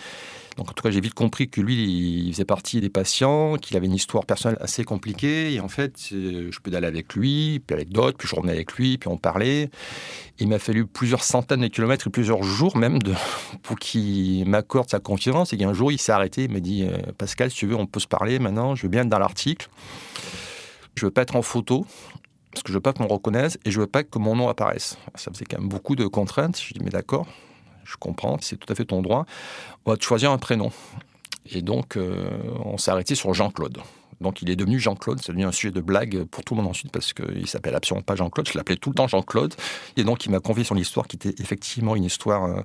Donc 0.57 0.71
en 0.71 0.73
tout 0.73 0.83
cas, 0.83 0.91
j'ai 0.91 1.01
vite 1.01 1.15
compris 1.15 1.49
que 1.49 1.61
lui, 1.61 2.27
il 2.27 2.33
faisait 2.33 2.45
partie 2.45 2.81
des 2.81 2.91
patients, 2.91 3.57
qu'il 3.57 3.77
avait 3.77 3.87
une 3.87 3.95
histoire 3.95 4.27
personnelle 4.27 4.59
assez 4.61 4.85
compliquée. 4.85 5.55
Et 5.55 5.61
en 5.61 5.69
fait, 5.69 6.11
euh, 6.13 6.49
je 6.51 6.61
peux 6.61 6.75
aller 6.75 6.87
avec 6.87 7.15
lui, 7.15 7.61
puis 7.67 7.75
avec 7.75 7.91
d'autres, 7.91 8.19
puis 8.19 8.29
je 8.29 8.37
revenais 8.37 8.53
avec 8.53 8.73
lui, 8.75 8.99
puis 8.99 9.09
on 9.09 9.17
parlait. 9.17 9.71
Il 10.39 10.49
m'a 10.49 10.59
fallu 10.59 10.87
plusieurs 10.87 11.25
centaines 11.25 11.61
de 11.61 11.69
kilomètres 11.69 12.07
et 12.07 12.11
plusieurs 12.11 12.43
jours 12.43 12.77
même 12.77 12.99
pour 13.63 13.79
qu'il 13.79 14.47
m'accorde 14.49 14.91
sa 14.91 15.01
confiance. 15.01 15.53
Et 15.53 15.65
un 15.65 15.73
jour, 15.73 15.93
il 15.93 15.99
s'est 15.99 16.13
arrêté, 16.13 16.45
il 16.45 16.53
m'a 16.53 16.61
dit 16.61 16.85
euh, 16.85 16.99
Pascal, 17.17 17.51
si 17.51 17.59
tu 17.59 17.67
veux, 17.67 17.77
on 17.77 17.87
peut 17.87 18.01
se 18.01 18.09
parler 18.09 18.39
maintenant, 18.39 18.75
je 18.75 18.83
veux 18.83 18.89
bien 18.89 19.03
être 19.03 19.09
dans 19.09 19.19
l'article. 19.19 19.69
Je 20.95 21.07
veux 21.07 21.11
pas 21.11 21.23
être 21.23 21.37
en 21.37 21.43
photo, 21.43 21.87
parce 22.53 22.63
que 22.63 22.69
je 22.69 22.75
veux 22.75 22.81
pas 22.81 22.93
qu'on 22.93 23.05
me 23.05 23.09
reconnaisse 23.09 23.59
et 23.65 23.71
je 23.71 23.81
veux 23.81 23.87
pas 23.87 24.05
que 24.05 24.19
mon 24.19 24.37
nom 24.37 24.49
apparaisse. 24.49 24.97
Ça 25.15 25.31
faisait 25.33 25.45
quand 25.45 25.59
même 25.59 25.69
beaucoup 25.69 25.97
de 25.97 26.07
contraintes. 26.07 26.61
Je 26.61 26.75
dis 26.75 26.81
mais 26.83 26.91
d'accord, 26.91 27.27
je 27.85 27.97
comprends, 27.97 28.39
c'est 28.41 28.57
tout 28.57 28.71
à 28.73 28.77
fait 28.77 28.85
ton 28.85 29.03
droit. 29.03 29.27
On 29.85 29.91
va 29.91 29.97
te 29.97 30.05
choisir 30.05 30.31
un 30.31 30.39
prénom. 30.39 30.71
Et 31.51 31.63
donc, 31.63 31.97
euh, 31.97 32.31
on 32.65 32.79
s'est 32.79 32.91
arrêté 32.91 33.15
sur 33.15 33.35
Jean-Claude. 33.35 33.79
Donc, 34.21 34.43
il 34.43 34.51
est 34.51 34.57
devenu 34.57 34.79
Jean-Claude. 34.79 35.19
C'est 35.21 35.33
devenu 35.33 35.45
un 35.45 35.53
sujet 35.53 35.73
de 35.73 35.81
blague 35.81 36.25
pour 36.25 36.45
tout 36.45 36.55
le 36.55 36.63
monde 36.63 36.71
ensuite 36.71 36.93
parce 36.93 37.13
qu'il 37.13 37.49
s'appelle 37.49 37.75
absolument 37.75 38.03
pas 38.03 38.15
Jean-Claude. 38.15 38.49
Je 38.49 38.57
l'appelais 38.57 38.77
tout 38.77 38.91
le 38.91 38.95
temps 38.95 39.09
Jean-Claude. 39.09 39.55
Et 39.97 40.05
donc, 40.05 40.25
il 40.25 40.31
m'a 40.31 40.39
confié 40.39 40.63
son 40.63 40.77
histoire 40.77 41.09
qui 41.09 41.17
était 41.17 41.35
effectivement 41.43 41.97
une 41.97 42.05
histoire 42.05 42.45
euh, 42.45 42.63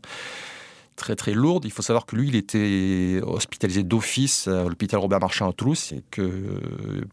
très 0.98 1.16
très 1.16 1.34
lourde. 1.34 1.64
Il 1.64 1.72
faut 1.72 1.82
savoir 1.82 2.06
que 2.06 2.18
lui, 2.18 2.28
il 2.28 2.36
était 2.36 3.22
hospitalisé 3.24 3.84
d'office 3.84 4.50
à 4.50 4.64
l'hôpital 4.64 5.00
Robert 5.00 5.22
Marchand 5.22 5.50
à 5.50 5.54
Toulouse 5.54 5.94
et 5.94 6.04
que 6.12 6.60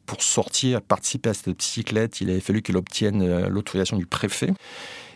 pour 0.07 0.23
sortir, 0.23 0.83
participer 0.83 1.31
à 1.31 1.35
cette 1.35 1.63
cyclette, 1.63 2.21
il 2.21 2.31
avait 2.31 2.41
fallu 2.41 2.63
qu'il 2.63 2.77
obtienne 2.77 3.23
euh, 3.23 3.49
l'autorisation 3.49 3.97
du 3.97 4.07
préfet. 4.07 4.53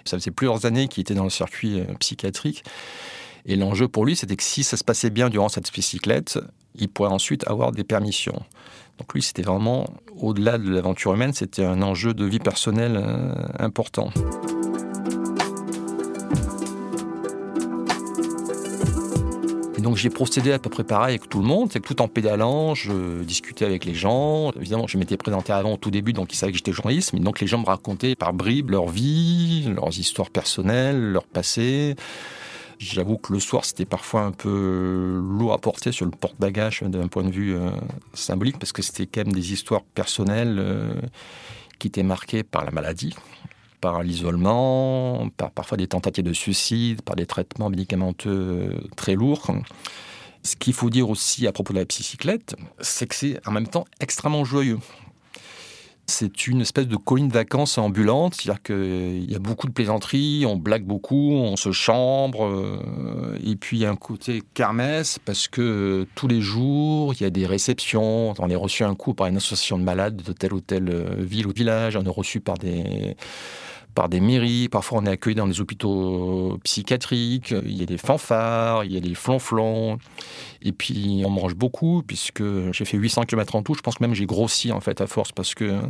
Ça 0.05 0.19
faisait 0.19 0.31
plusieurs 0.31 0.65
années 0.65 0.87
qu'il 0.87 1.01
était 1.01 1.15
dans 1.15 1.25
le 1.25 1.31
circuit 1.31 1.81
euh, 1.81 1.85
psychiatrique. 1.99 2.63
Et 3.47 3.57
l'enjeu 3.57 3.89
pour 3.89 4.05
lui, 4.05 4.15
c'était 4.15 4.37
que 4.37 4.43
si 4.43 4.63
ça 4.63 4.77
se 4.77 4.85
passait 4.85 5.11
bien 5.11 5.31
durant 5.31 5.49
cette 5.49 5.73
bicyclette, 5.73 6.39
il 6.75 6.89
pourrait 6.89 7.11
ensuite 7.11 7.47
avoir 7.49 7.73
des 7.73 7.85
permissions. 7.85 8.43
Donc 8.99 9.15
lui, 9.15 9.23
c'était 9.23 9.43
vraiment, 9.43 9.87
au-delà 10.17 10.59
de 10.59 10.69
l'aventure 10.69 11.15
humaine, 11.15 11.33
c'était 11.33 11.65
un 11.65 11.83
enjeu 11.83 12.15
de 12.15 12.25
vie 12.25 12.41
personnelle 12.41 13.01
euh, 13.03 13.35
important. 13.59 14.11
Et 19.79 19.81
donc 19.81 19.97
j'ai 19.97 20.11
procédé 20.11 20.51
à 20.51 20.59
peu 20.59 20.71
près 20.71 20.83
pareil 20.83 21.15
avec 21.15 21.29
tout 21.29 21.39
le 21.39 21.47
monde, 21.47 21.71
c'est 21.73 21.79
que 21.79 21.87
tout 21.87 22.03
en 22.03 22.09
pédalant, 22.09 22.75
je 22.75 23.23
discutais 23.23 23.65
avec 23.65 23.85
les 23.85 23.95
gens. 23.95 24.51
Évidemment, 24.57 24.89
je 24.89 24.99
m'étais 24.99 25.17
présenté 25.17 25.53
avant 25.53 25.75
au 25.75 25.77
tout 25.77 25.93
début, 25.93 26.13
donc 26.13 26.33
ils 26.33 26.37
savaient 26.37 26.51
que 26.51 26.59
j'étais 26.59 26.73
journaliste, 26.73 27.13
mais 27.13 27.21
donc 27.21 27.39
les 27.39 27.47
gens 27.47 27.61
me 27.61 27.65
racontaient 27.65 28.17
par 28.17 28.33
bribes 28.33 28.71
leur 28.71 28.89
vie, 28.89 29.73
leurs 29.73 29.97
histoires 29.97 30.31
personnelles, 30.31 31.13
leur 31.13 31.29
passé. 31.29 31.95
J'avoue 32.81 33.19
que 33.19 33.33
le 33.33 33.39
soir, 33.39 33.65
c'était 33.65 33.85
parfois 33.85 34.23
un 34.23 34.33
peu 34.33 35.23
lourd 35.23 35.53
à 35.53 35.59
porter 35.59 35.93
sur 35.93 36.07
le 36.07 36.11
porte-bagages 36.11 36.83
d'un 36.83 37.07
point 37.07 37.23
de 37.23 37.31
vue 37.31 37.55
euh, 37.55 37.71
symbolique, 38.15 38.59
parce 38.59 38.73
que 38.73 38.83
c'était 38.83 39.07
quand 39.07 39.27
même 39.27 39.33
des 39.33 39.53
histoires 39.53 39.83
personnelles 39.95 40.57
euh, 40.59 40.93
qui 41.79 41.87
étaient 41.87 42.03
marquées 42.03 42.43
par 42.43 42.65
la 42.65 42.73
maladie, 42.73 43.15
par 43.81 44.03
l'isolement, 44.03 45.29
par 45.37 45.51
parfois 45.51 45.77
des 45.77 45.87
tentatives 45.87 46.25
de 46.25 46.33
suicide, 46.33 47.03
par 47.03 47.17
des 47.17 47.27
traitements 47.27 47.71
médicamenteux 47.71 48.31
euh, 48.31 48.81
très 48.97 49.15
lourds. 49.15 49.51
Ce 50.43 50.57
qu'il 50.57 50.73
faut 50.73 50.91
dire 50.91 51.11
aussi 51.11 51.47
à 51.47 51.53
propos 51.53 51.73
de 51.73 51.79
la 51.79 51.87
psycyclette, 51.87 52.57
c'est 52.81 53.07
que 53.07 53.15
c'est 53.15 53.41
en 53.47 53.51
même 53.51 53.67
temps 53.67 53.85
extrêmement 54.01 54.45
joyeux. 54.45 54.79
C'est 56.11 56.47
une 56.47 56.63
espèce 56.63 56.89
de 56.89 56.97
colline 56.97 57.29
de 57.29 57.35
vacances 57.35 57.77
ambulante, 57.77 58.35
c'est-à-dire 58.35 58.63
qu'il 58.63 59.31
y 59.31 59.35
a 59.35 59.39
beaucoup 59.39 59.67
de 59.67 59.73
plaisanteries, 59.73 60.47
on 60.47 60.57
blague 60.57 60.85
beaucoup, 60.85 61.33
on 61.33 61.55
se 61.57 61.71
chambre, 61.71 62.47
euh, 62.47 63.39
et 63.45 63.57
puis 63.57 63.77
il 63.77 63.81
y 63.83 63.85
a 63.85 63.91
un 63.91 63.97
côté 63.97 64.43
kermesse 64.55 65.19
parce 65.23 65.49
que 65.49 66.07
tous 66.15 66.27
les 66.27 66.41
jours 66.41 67.13
il 67.13 67.21
y 67.21 67.27
a 67.27 67.31
des 67.31 67.45
réceptions. 67.45 68.33
On 68.39 68.49
est 68.49 68.57
reçu 68.57 68.85
un 68.85 68.95
coup 68.95 69.13
par 69.13 69.27
une 69.27 69.37
association 69.37 69.79
de 69.79 69.85
malades 69.85 70.23
de 70.23 70.33
telle 70.33 70.55
ou 70.55 70.63
telle 70.63 70.89
euh, 70.89 71.15
ville 71.19 71.47
ou 71.47 71.53
village, 71.53 71.95
on 71.95 72.03
est 72.03 72.09
reçu 72.09 72.41
par 72.41 72.57
des 72.57 73.15
par 73.99 74.09
des 74.09 74.21
mairies, 74.21 74.69
parfois 74.69 75.01
on 75.01 75.07
est 75.07 75.11
accueilli 75.11 75.35
dans 75.35 75.49
des 75.49 75.61
hôpitaux 75.61 76.57
psychiatriques, 76.63 77.51
il 77.51 77.77
y 77.77 77.83
a 77.83 77.85
des 77.85 77.99
fanfares, 77.99 78.85
il 78.85 78.93
y 78.93 78.97
a 78.97 79.01
des 79.01 79.17
flonflons, 79.17 79.99
et 80.63 80.71
puis 80.71 81.25
on 81.27 81.31
mange 81.31 81.57
beaucoup, 81.57 82.05
puisque 82.07 82.45
j'ai 82.71 82.85
fait 82.85 82.97
800 82.97 83.23
km 83.25 83.57
en 83.57 83.65
tout, 83.65 83.75
je 83.75 83.81
pense 83.81 83.97
que 83.97 84.05
même 84.05 84.15
j'ai 84.15 84.25
grossi 84.25 84.71
en 84.71 84.79
fait 84.79 85.01
à 85.01 85.09
force, 85.09 85.33
parce 85.33 85.53
que 85.57 85.81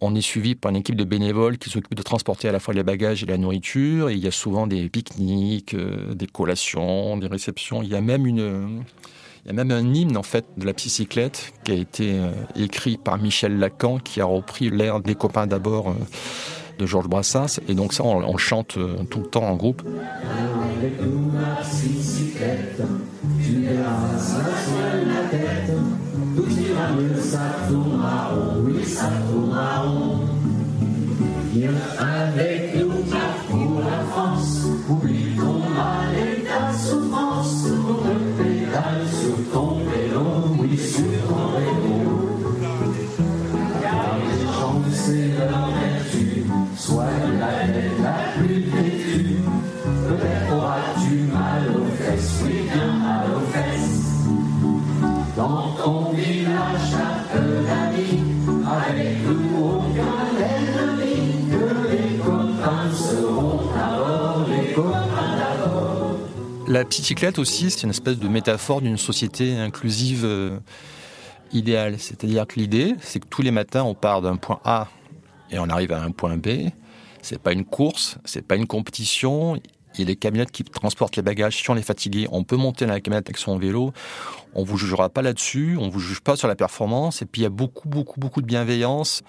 on 0.00 0.14
est 0.14 0.22
suivi 0.22 0.54
par 0.54 0.70
une 0.70 0.76
équipe 0.76 0.96
de 0.96 1.04
bénévoles 1.04 1.58
qui 1.58 1.68
s'occupe 1.68 1.94
de 1.94 2.02
transporter 2.02 2.48
à 2.48 2.52
la 2.52 2.60
fois 2.60 2.72
les 2.72 2.82
bagages 2.82 3.22
et 3.22 3.26
la 3.26 3.36
nourriture, 3.36 4.08
et 4.08 4.14
il 4.14 4.24
y 4.24 4.26
a 4.26 4.30
souvent 4.30 4.66
des 4.66 4.88
pique-niques, 4.88 5.74
euh, 5.74 6.14
des 6.14 6.28
collations, 6.28 7.18
des 7.18 7.26
réceptions, 7.26 7.82
il 7.82 7.90
y 7.90 7.94
a 7.94 8.00
même 8.00 8.26
une... 8.26 8.84
Il 9.44 9.54
y 9.56 9.60
a 9.60 9.64
même 9.64 9.70
un 9.70 9.94
hymne 9.94 10.16
en 10.18 10.22
fait 10.22 10.44
de 10.58 10.66
la 10.66 10.74
psycyclette 10.74 11.54
qui 11.64 11.72
a 11.72 11.74
été 11.74 12.18
euh, 12.18 12.32
écrit 12.56 12.98
par 12.98 13.16
Michel 13.18 13.58
Lacan, 13.58 13.98
qui 13.98 14.20
a 14.20 14.26
repris 14.26 14.68
l'air 14.68 15.00
des 15.00 15.14
copains 15.14 15.46
d'abord 15.46 15.90
euh, 15.90 15.94
de 16.78 16.86
Georges 16.86 17.08
Brassens. 17.08 17.60
Et 17.68 17.74
donc 17.74 17.92
ça, 17.92 18.04
on, 18.04 18.36
chante 18.36 18.76
euh, 18.78 18.96
tout 19.10 19.20
le 19.20 19.26
temps 19.26 19.44
en 19.44 19.56
groupe. 19.56 19.82
La 66.68 66.84
bicyclette 66.84 67.38
aussi, 67.38 67.70
c'est 67.70 67.84
une 67.84 67.90
espèce 67.90 68.18
de 68.18 68.28
métaphore 68.28 68.82
d'une 68.82 68.98
société 68.98 69.56
inclusive 69.56 70.24
euh, 70.24 70.58
idéale. 71.52 71.98
C'est-à-dire 71.98 72.46
que 72.46 72.60
l'idée, 72.60 72.94
c'est 73.00 73.20
que 73.20 73.26
tous 73.26 73.40
les 73.40 73.50
matins, 73.50 73.84
on 73.84 73.94
part 73.94 74.20
d'un 74.20 74.36
point 74.36 74.60
A 74.64 74.88
et 75.50 75.58
on 75.58 75.68
arrive 75.70 75.92
à 75.92 76.02
un 76.02 76.10
point 76.10 76.36
B. 76.36 76.68
C'est 77.22 77.40
pas 77.40 77.52
une 77.52 77.64
course, 77.64 78.18
c'est 78.26 78.46
pas 78.46 78.56
une 78.56 78.66
compétition. 78.66 79.56
Il 79.94 80.00
y 80.00 80.02
a 80.02 80.04
des 80.04 80.16
camionnettes 80.16 80.52
qui 80.52 80.62
transportent 80.62 81.16
les 81.16 81.22
bagages. 81.22 81.56
Si 81.56 81.70
on 81.70 81.76
est 81.76 81.82
fatigué, 81.82 82.28
on 82.30 82.44
peut 82.44 82.56
monter 82.56 82.84
dans 82.84 82.92
la 82.92 83.00
camionnette 83.00 83.28
avec 83.28 83.38
son 83.38 83.56
vélo. 83.56 83.92
On 84.54 84.62
vous 84.62 84.76
jugera 84.76 85.08
pas 85.08 85.22
là-dessus, 85.22 85.78
on 85.80 85.88
vous 85.88 86.00
juge 86.00 86.20
pas 86.20 86.36
sur 86.36 86.48
la 86.48 86.54
performance. 86.54 87.22
Et 87.22 87.24
puis 87.24 87.40
il 87.40 87.44
y 87.44 87.46
a 87.46 87.50
beaucoup, 87.50 87.88
beaucoup, 87.88 88.20
beaucoup 88.20 88.42
de 88.42 88.46
bienveillance 88.46 89.22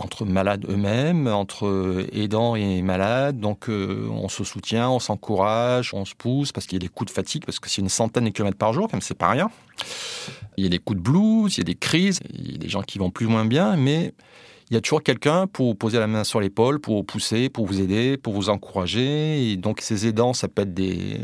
entre 0.00 0.24
malades 0.24 0.64
eux-mêmes, 0.68 1.26
entre 1.26 2.06
aidants 2.12 2.56
et 2.56 2.82
malades. 2.82 3.38
Donc 3.38 3.68
euh, 3.68 4.08
on 4.10 4.28
se 4.28 4.44
soutient, 4.44 4.90
on 4.90 4.98
s'encourage, 4.98 5.94
on 5.94 6.04
se 6.04 6.14
pousse 6.14 6.52
parce 6.52 6.66
qu'il 6.66 6.76
y 6.76 6.82
a 6.82 6.86
des 6.86 6.88
coups 6.88 7.10
de 7.10 7.14
fatigue, 7.14 7.44
parce 7.44 7.58
que 7.58 7.68
c'est 7.68 7.82
une 7.82 7.88
centaine 7.88 8.24
de 8.24 8.30
kilomètres 8.30 8.58
par 8.58 8.72
jour, 8.72 8.88
comme 8.88 9.00
c'est 9.00 9.14
pas 9.14 9.30
rien. 9.30 9.50
Il 10.56 10.64
y 10.64 10.66
a 10.66 10.70
des 10.70 10.78
coups 10.78 10.98
de 10.98 11.02
blues, 11.02 11.56
il 11.56 11.58
y 11.58 11.60
a 11.60 11.64
des 11.64 11.74
crises, 11.74 12.20
il 12.32 12.52
y 12.52 12.54
a 12.54 12.58
des 12.58 12.68
gens 12.68 12.82
qui 12.82 12.98
vont 12.98 13.10
plus 13.10 13.26
ou 13.26 13.30
moins 13.30 13.44
bien, 13.44 13.76
mais 13.76 14.12
il 14.70 14.74
y 14.74 14.76
a 14.76 14.80
toujours 14.80 15.02
quelqu'un 15.02 15.46
pour 15.46 15.66
vous 15.66 15.74
poser 15.74 15.98
la 15.98 16.06
main 16.06 16.22
sur 16.22 16.40
l'épaule, 16.40 16.78
pour 16.80 16.96
vous 16.96 17.02
pousser, 17.02 17.48
pour 17.48 17.66
vous 17.66 17.80
aider, 17.80 18.16
pour 18.16 18.34
vous 18.34 18.48
encourager. 18.48 19.50
Et 19.50 19.56
donc 19.56 19.80
ces 19.80 20.06
aidants, 20.06 20.32
ça 20.32 20.48
peut 20.48 20.62
être 20.62 20.74
des, 20.74 21.20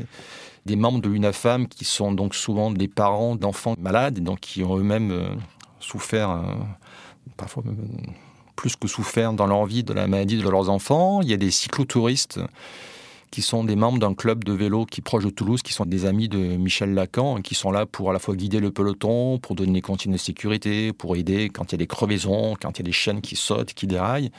membres 0.77 1.01
de 1.01 1.09
l'UNAFAM 1.09 1.69
qui 1.69 1.85
sont 1.85 2.13
donc 2.13 2.35
souvent 2.35 2.71
des 2.71 2.89
parents 2.89 3.37
d'enfants 3.37 3.75
malades 3.79 4.19
et 4.19 4.21
donc 4.21 4.41
qui 4.41 4.65
ont 4.65 4.77
eux-mêmes 4.77 5.13
euh, 5.13 5.29
souffert, 5.79 6.31
euh, 6.31 6.43
parfois 7.37 7.63
euh, 7.67 7.73
plus 8.57 8.75
que 8.77 8.89
souffert 8.89 9.33
dans 9.33 9.47
leur 9.47 9.67
vie 9.67 9.85
de 9.85 9.93
la 9.93 10.07
maladie 10.07 10.37
de 10.37 10.49
leurs 10.49 10.71
enfants. 10.71 11.21
Il 11.23 11.29
y 11.29 11.35
a 11.35 11.37
des 11.37 11.51
cyclotouristes 11.51 12.41
qui 13.31 13.43
sont 13.43 13.65
des 13.65 13.77
membres 13.77 13.99
d'un 13.99 14.15
club 14.15 14.45
de 14.45 14.53
vélo 14.53 14.87
qui 14.87 15.01
est 15.01 15.05
proche 15.05 15.25
de 15.25 15.31
Toulouse, 15.31 15.63
qui 15.63 15.73
sont 15.73 15.85
des 15.85 16.07
amis 16.07 16.29
de 16.29 16.39
Michel 16.39 16.95
Lacan, 16.95 17.43
qui 17.43 17.55
sont 17.55 17.71
là 17.71 17.85
pour 17.85 18.11
à 18.11 18.13
la 18.13 18.19
fois 18.19 18.35
guider 18.35 18.61
le 18.61 18.71
peloton, 18.71 19.39
pour 19.39 19.55
donner 19.55 19.73
des 19.73 19.81
consignes 19.83 20.13
de 20.13 20.17
sécurité, 20.17 20.93
pour 20.93 21.17
aider 21.17 21.51
quand 21.51 21.71
il 21.71 21.73
y 21.73 21.75
a 21.75 21.79
des 21.79 21.87
crevaisons, 21.87 22.57
quand 22.61 22.79
il 22.79 22.83
y 22.83 22.85
a 22.85 22.87
des 22.87 22.93
chaînes 22.93 23.21
qui 23.21 23.37
sautent, 23.37 23.75
qui 23.75 23.87
déraillent. 23.87 24.31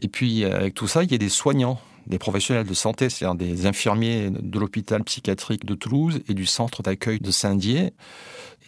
Et 0.00 0.08
puis, 0.08 0.44
avec 0.44 0.74
tout 0.74 0.88
ça, 0.88 1.04
il 1.04 1.12
y 1.12 1.14
a 1.14 1.18
des 1.18 1.28
soignants, 1.28 1.80
des 2.08 2.18
professionnels 2.18 2.66
de 2.66 2.74
santé, 2.74 3.10
c'est-à-dire 3.10 3.36
des 3.36 3.66
infirmiers 3.66 4.30
de 4.30 4.58
l'hôpital 4.58 5.04
psychiatrique 5.04 5.64
de 5.64 5.74
Toulouse 5.74 6.20
et 6.28 6.34
du 6.34 6.46
centre 6.46 6.82
d'accueil 6.82 7.20
de 7.20 7.30
Saint-Dié. 7.30 7.92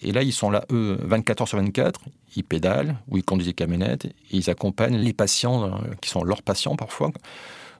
Et 0.03 0.13
là, 0.13 0.23
ils 0.23 0.33
sont 0.33 0.51
là, 0.51 0.65
eux, 0.71 0.99
24 1.03 1.43
heures 1.43 1.49
sur 1.49 1.59
24. 1.59 2.01
Ils 2.37 2.45
pédalent 2.45 2.97
ou 3.09 3.17
ils 3.17 3.25
conduisent 3.25 3.49
des 3.49 3.55
camionnettes 3.55 4.05
et 4.07 4.15
ils 4.31 4.51
accompagnent 4.51 4.97
les 4.97 5.13
patients 5.13 5.65
euh, 5.65 5.71
qui 6.01 6.11
sont 6.11 6.23
leurs 6.23 6.43
patients 6.43 6.77
parfois 6.77 7.11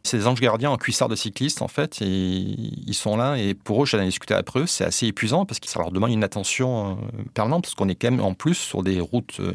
des 0.05 0.27
anges 0.27 0.41
gardiens 0.41 0.71
en 0.71 0.77
cuissard 0.77 1.09
de 1.09 1.17
cyclistes, 1.17 1.63
en 1.63 1.69
fait, 1.69 2.01
et 2.03 2.07
ils 2.07 2.95
sont 2.95 3.17
là, 3.17 3.37
et 3.37 3.55
pour 3.55 3.83
eux, 3.83 3.87
j'en 3.87 4.01
ai 4.01 4.07
discuté 4.07 4.35
après 4.35 4.61
eux, 4.61 4.67
c'est 4.67 4.85
assez 4.85 5.07
épuisant, 5.07 5.47
parce 5.47 5.61
que 5.61 5.69
ça 5.69 5.79
leur 5.79 5.91
demande 5.91 6.11
une 6.11 6.25
attention 6.25 6.93
euh, 6.93 7.23
permanente, 7.35 7.65
parce 7.65 7.75
qu'on 7.75 7.89
est 7.89 7.95
quand 7.95 8.11
même 8.11 8.21
en 8.21 8.35
plus 8.35 8.55
sur 8.55 8.83
des 8.83 9.01
routes 9.01 9.39
euh, 9.41 9.53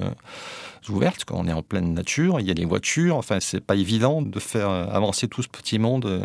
ouvertes, 0.90 1.26
quand 1.26 1.36
on 1.38 1.48
est 1.48 1.54
en 1.54 1.64
pleine 1.64 1.94
nature, 1.94 2.40
il 2.40 2.48
y 2.48 2.52
a 2.52 2.54
des 2.54 2.66
voitures, 2.66 3.18
enfin, 3.18 3.40
c'est 3.40 3.62
pas 3.62 3.76
évident 3.76 4.22
de 4.22 4.40
faire 4.40 4.70
euh, 4.70 4.86
avancer 4.88 5.28
tout 5.28 5.42
ce 5.42 5.48
petit 5.48 5.80
monde 5.80 6.24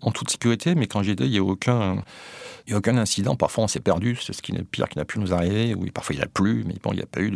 en 0.00 0.10
toute 0.10 0.30
sécurité, 0.30 0.74
mais 0.74 0.86
quand 0.86 1.02
j'étais, 1.02 1.24
il 1.24 1.30
n'y 1.30 1.38
a 1.38 1.42
aucun... 1.42 2.02
Il 2.66 2.72
n'y 2.72 2.74
a 2.74 2.78
aucun 2.80 2.98
incident. 2.98 3.34
Parfois, 3.34 3.64
on 3.64 3.66
s'est 3.66 3.80
perdu. 3.80 4.18
C'est 4.20 4.34
ce 4.34 4.42
qui 4.42 4.52
est 4.52 4.62
pire 4.62 4.90
qui 4.90 4.98
n'a 4.98 5.06
pu 5.06 5.18
nous 5.20 5.32
arriver. 5.32 5.74
Oui, 5.74 5.90
parfois, 5.90 6.14
il 6.14 6.18
n'y 6.18 6.24
a 6.24 6.28
plus, 6.28 6.64
mais 6.64 6.74
bon, 6.82 6.92
il 6.92 6.96
n'y 6.96 7.02
a 7.02 7.06
pas 7.06 7.22
eu 7.22 7.32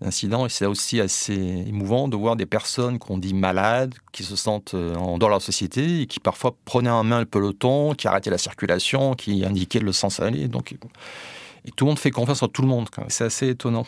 d'incident. 0.00 0.46
Et 0.46 0.48
c'est 0.48 0.66
aussi 0.66 1.00
assez 1.00 1.32
émouvant 1.32 2.08
de 2.08 2.16
voir 2.16 2.34
des 2.34 2.44
personnes 2.44 2.98
qu'on 2.98 3.18
dit 3.18 3.34
malades, 3.34 3.94
qui 4.10 4.24
se 4.24 4.34
sentent 4.34 4.74
euh, 4.74 4.96
en 4.96 5.18
de 5.18 5.26
la 5.26 5.38
société 5.38 6.00
et 6.00 6.06
qui 6.06 6.18
parfois 6.18 6.56
prenaient 6.64 6.90
en 6.90 7.04
main 7.04 7.20
le 7.20 7.24
peloton, 7.26 7.94
qui 7.94 8.08
arrêtaient 8.08 8.30
la 8.30 8.38
circulation, 8.38 9.14
qui 9.14 9.44
indiquaient 9.44 9.78
le 9.78 9.92
sens 9.92 10.18
à 10.18 10.24
aller. 10.24 10.48
Donc, 10.48 10.74
et 11.66 11.72
tout 11.72 11.84
le 11.84 11.90
monde 11.90 11.98
fait 11.98 12.12
confiance 12.12 12.42
à 12.42 12.48
tout 12.48 12.62
le 12.62 12.68
monde. 12.68 12.88
C'est 13.08 13.24
assez 13.24 13.48
étonnant. 13.48 13.84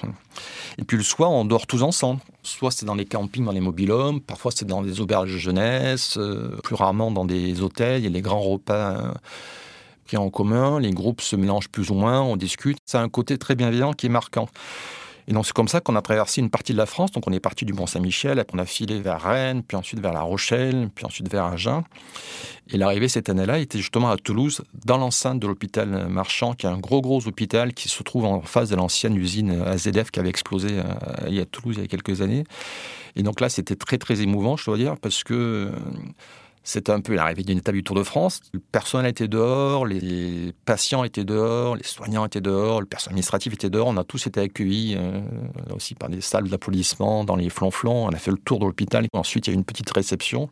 Et 0.79 0.85
puis 0.85 0.97
le 0.97 1.03
soir, 1.03 1.31
on 1.31 1.45
dort 1.45 1.67
tous 1.67 1.83
ensemble. 1.83 2.21
Soit 2.43 2.73
c'est 2.73 2.87
dans 2.87 2.95
les 2.95 3.05
campings, 3.05 3.45
dans 3.45 3.53
les 3.53 3.61
mobilhomes, 3.61 4.21
parfois 4.21 4.51
c'est 4.55 4.67
dans 4.67 4.83
des 4.83 5.01
auberges 5.01 5.33
de 5.33 5.39
jeunesse, 5.39 6.17
euh, 6.19 6.57
plus 6.65 6.75
rarement 6.75 7.11
dans 7.11 7.25
des 7.25 7.63
hôtels. 7.63 8.01
Il 8.01 8.05
y 8.05 8.07
a 8.09 8.11
les 8.11 8.21
grands 8.21 8.41
repas 8.41 8.97
euh, 8.97 9.13
qui 10.07 10.17
en 10.17 10.29
commun, 10.31 10.81
les 10.81 10.91
groupes 10.91 11.21
se 11.21 11.37
mélangent 11.37 11.69
plus 11.69 11.91
ou 11.91 11.95
moins, 11.95 12.21
on 12.21 12.37
discute. 12.37 12.79
C'est 12.85 12.99
un 12.99 13.09
côté 13.09 13.39
très 13.39 13.55
bienveillant 13.55 13.93
qui 13.93 14.07
est 14.07 14.11
marquant. 14.11 14.49
Et 15.29 15.33
donc 15.33 15.45
c'est 15.45 15.53
comme 15.53 15.69
ça 15.69 15.81
qu'on 15.81 15.95
a 15.95 16.01
traversé 16.01 16.41
une 16.41 16.49
partie 16.49 16.73
de 16.73 16.79
la 16.79 16.87
France. 16.87 17.13
Donc 17.13 17.29
on 17.29 17.33
est 17.33 17.41
parti 17.41 17.67
du 17.67 17.75
Mont-Saint-Michel, 17.75 18.43
on 18.55 18.59
a 18.59 18.65
filé 18.65 18.99
vers 18.99 19.21
Rennes, 19.21 19.63
puis 19.63 19.77
ensuite 19.77 20.01
vers 20.01 20.15
La 20.15 20.23
Rochelle, 20.23 20.89
puis 20.95 21.05
ensuite 21.05 21.31
vers 21.31 21.45
Agen. 21.45 21.85
Et 22.71 22.79
l'arrivée 22.79 23.09
cette 23.09 23.29
année-là 23.29 23.59
était 23.59 23.79
justement 23.79 24.11
à 24.11 24.17
Toulouse, 24.17 24.63
dans 24.87 24.97
l'enceinte 24.97 25.39
de 25.39 25.47
l'hôpital 25.47 26.09
Marchand, 26.09 26.55
qui 26.55 26.65
est 26.65 26.71
un 26.71 26.79
gros 26.79 27.03
gros 27.03 27.27
hôpital 27.27 27.75
qui 27.75 27.91
se 27.91 28.03
trouve 28.03 28.25
en 28.25 28.41
face 28.41 28.71
de 28.71 28.77
l'ancienne 28.77 29.17
usine 29.17 29.63
AZF 29.67 30.11
qui 30.11 30.19
avait 30.19 30.31
explosé 30.31 30.69
euh, 30.71 30.83
il 31.29 31.35
y 31.35 31.41
a 31.41 31.45
Toulouse 31.45 31.77
il 31.77 31.83
y 31.83 31.85
a 31.85 31.89
quelques 31.89 32.23
années. 32.23 32.45
Et 33.15 33.23
donc 33.23 33.41
là 33.41 33.51
c'était 33.51 33.77
très 33.77 33.99
très 33.99 34.23
émouvant, 34.23 34.57
je 34.57 34.65
dois 34.65 34.79
dire, 34.79 34.95
parce 34.97 35.25
que 35.25 35.71
c'était 36.69 36.93
un 36.93 37.01
peu 37.01 37.15
l'arrivée 37.15 37.45
d'une 37.45 37.57
étape 37.57 37.75
du 37.75 37.83
Tour 37.83 37.97
de 37.97 38.03
France. 38.03 38.41
Le 38.53 38.61
personnel 38.61 39.11
était 39.11 39.27
dehors, 39.27 39.87
les 39.87 40.53
patients 40.67 41.03
étaient 41.03 41.25
dehors, 41.25 41.77
les 41.77 41.83
soignants 41.83 42.27
étaient 42.27 42.43
dehors, 42.43 42.83
le 42.83 42.87
personnel 42.87 43.15
administratif 43.15 43.55
était 43.55 43.71
dehors. 43.71 43.87
On 43.87 43.97
a 43.97 44.05
tous 44.05 44.27
été 44.27 44.39
accueillis 44.39 44.95
euh, 44.99 45.23
aussi 45.75 45.95
par 45.95 46.11
des 46.11 46.21
salles 46.21 46.51
d'applaudissements 46.51 47.25
dans 47.25 47.37
les 47.37 47.49
flonflons. 47.49 48.05
On 48.05 48.11
a 48.11 48.19
fait 48.19 48.31
le 48.31 48.37
tour 48.37 48.59
de 48.59 48.67
l'hôpital. 48.67 49.07
Ensuite, 49.15 49.47
il 49.47 49.51
y 49.51 49.53
a 49.53 49.55
eu 49.55 49.57
une 49.57 49.65
petite 49.65 49.91
réception. 49.91 50.51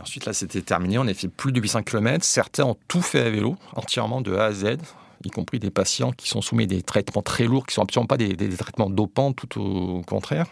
ensuite, 0.00 0.26
là, 0.26 0.32
c'était 0.32 0.62
terminé. 0.62 0.98
On 0.98 1.06
a 1.06 1.14
fait 1.14 1.28
plus 1.28 1.52
de 1.52 1.60
800 1.60 1.84
km. 1.84 2.24
Certains 2.24 2.64
ont 2.64 2.76
tout 2.88 3.02
fait 3.02 3.20
à 3.20 3.30
vélo, 3.30 3.54
entièrement 3.76 4.22
de 4.22 4.34
A 4.34 4.46
à 4.46 4.52
Z, 4.52 4.78
y 5.24 5.30
compris 5.30 5.58
des 5.58 5.70
patients 5.70 6.12
qui 6.12 6.28
sont 6.28 6.40
soumis 6.40 6.64
à 6.64 6.66
des 6.66 6.82
traitements 6.82 7.22
très 7.22 7.44
lourds, 7.44 7.66
qui 7.66 7.72
ne 7.72 7.74
sont 7.74 7.82
absolument 7.82 8.06
pas 8.06 8.16
des, 8.16 8.34
traitements 8.56 8.90
dopants, 8.90 9.32
tout 9.32 9.60
au 9.60 10.02
contraire. 10.02 10.46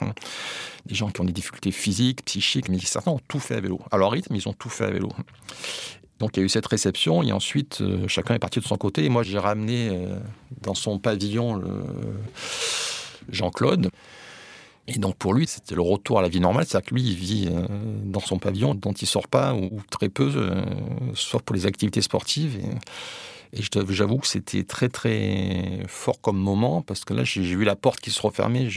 Des 0.87 0.95
gens 0.95 1.11
qui 1.11 1.21
ont 1.21 1.25
des 1.25 1.33
difficultés 1.33 1.71
physiques, 1.71 2.25
psychiques, 2.25 2.69
mais 2.69 2.79
certains 2.79 3.13
ont 3.13 3.21
tout 3.29 3.41
fait 3.41 3.57
à 3.57 3.61
vélo. 3.61 3.81
À 3.91 3.97
leur 3.97 4.11
rythme, 4.11 4.35
ils 4.35 4.49
ont 4.49 4.53
tout 4.53 4.69
fait 4.69 4.85
à 4.85 4.91
vélo. 4.91 5.09
Donc 6.19 6.37
il 6.37 6.41
y 6.41 6.43
a 6.43 6.47
eu 6.47 6.49
cette 6.49 6.67
réception 6.67 7.25
et 7.25 7.33
ensuite 7.33 7.81
euh, 7.81 8.07
chacun 8.07 8.35
est 8.35 8.39
parti 8.39 8.61
de 8.61 8.65
son 8.65 8.77
côté 8.77 9.05
et 9.05 9.09
moi 9.09 9.25
j'ai 9.25 9.41
ramené 9.41 9.89
euh, 9.89 10.21
dans 10.61 10.75
son 10.75 11.01
pavillon 11.01 11.61
Jean-Claude. 13.29 13.91
Et 14.87 14.99
donc 14.99 15.17
pour 15.17 15.35
lui, 15.35 15.49
c'était 15.49 15.75
le 15.75 15.83
retour 15.83 16.21
à 16.21 16.23
la 16.23 16.29
vie 16.29 16.39
normale, 16.39 16.65
c'est-à-dire 16.67 16.91
que 16.91 16.95
lui, 16.95 17.03
il 17.03 17.15
vit 17.15 17.49
euh, 17.51 17.67
dans 18.05 18.21
son 18.21 18.39
pavillon 18.39 18.75
dont 18.75 18.93
il 18.93 19.07
sort 19.07 19.27
pas 19.27 19.55
ou, 19.55 19.81
très 19.91 20.09
peu, 20.09 20.33
sauf 21.15 21.43
pour 21.43 21.57
les 21.57 21.67
activités 21.67 22.03
sportives. 22.03 22.59
Et 23.55 23.63
j'avoue 23.91 24.17
que 24.17 24.27
c'était 24.27 24.65
très 24.65 24.89
très 24.89 25.83
fort 25.87 26.21
comme 26.23 26.39
moment 26.39 26.81
parce 26.81 27.05
que 27.05 27.13
là 27.13 27.23
j'ai 27.23 27.43
vu 27.43 27.65
la 27.65 27.77
porte 27.77 28.01
qui 28.01 28.11
se 28.11 28.23
refermait. 28.23 28.69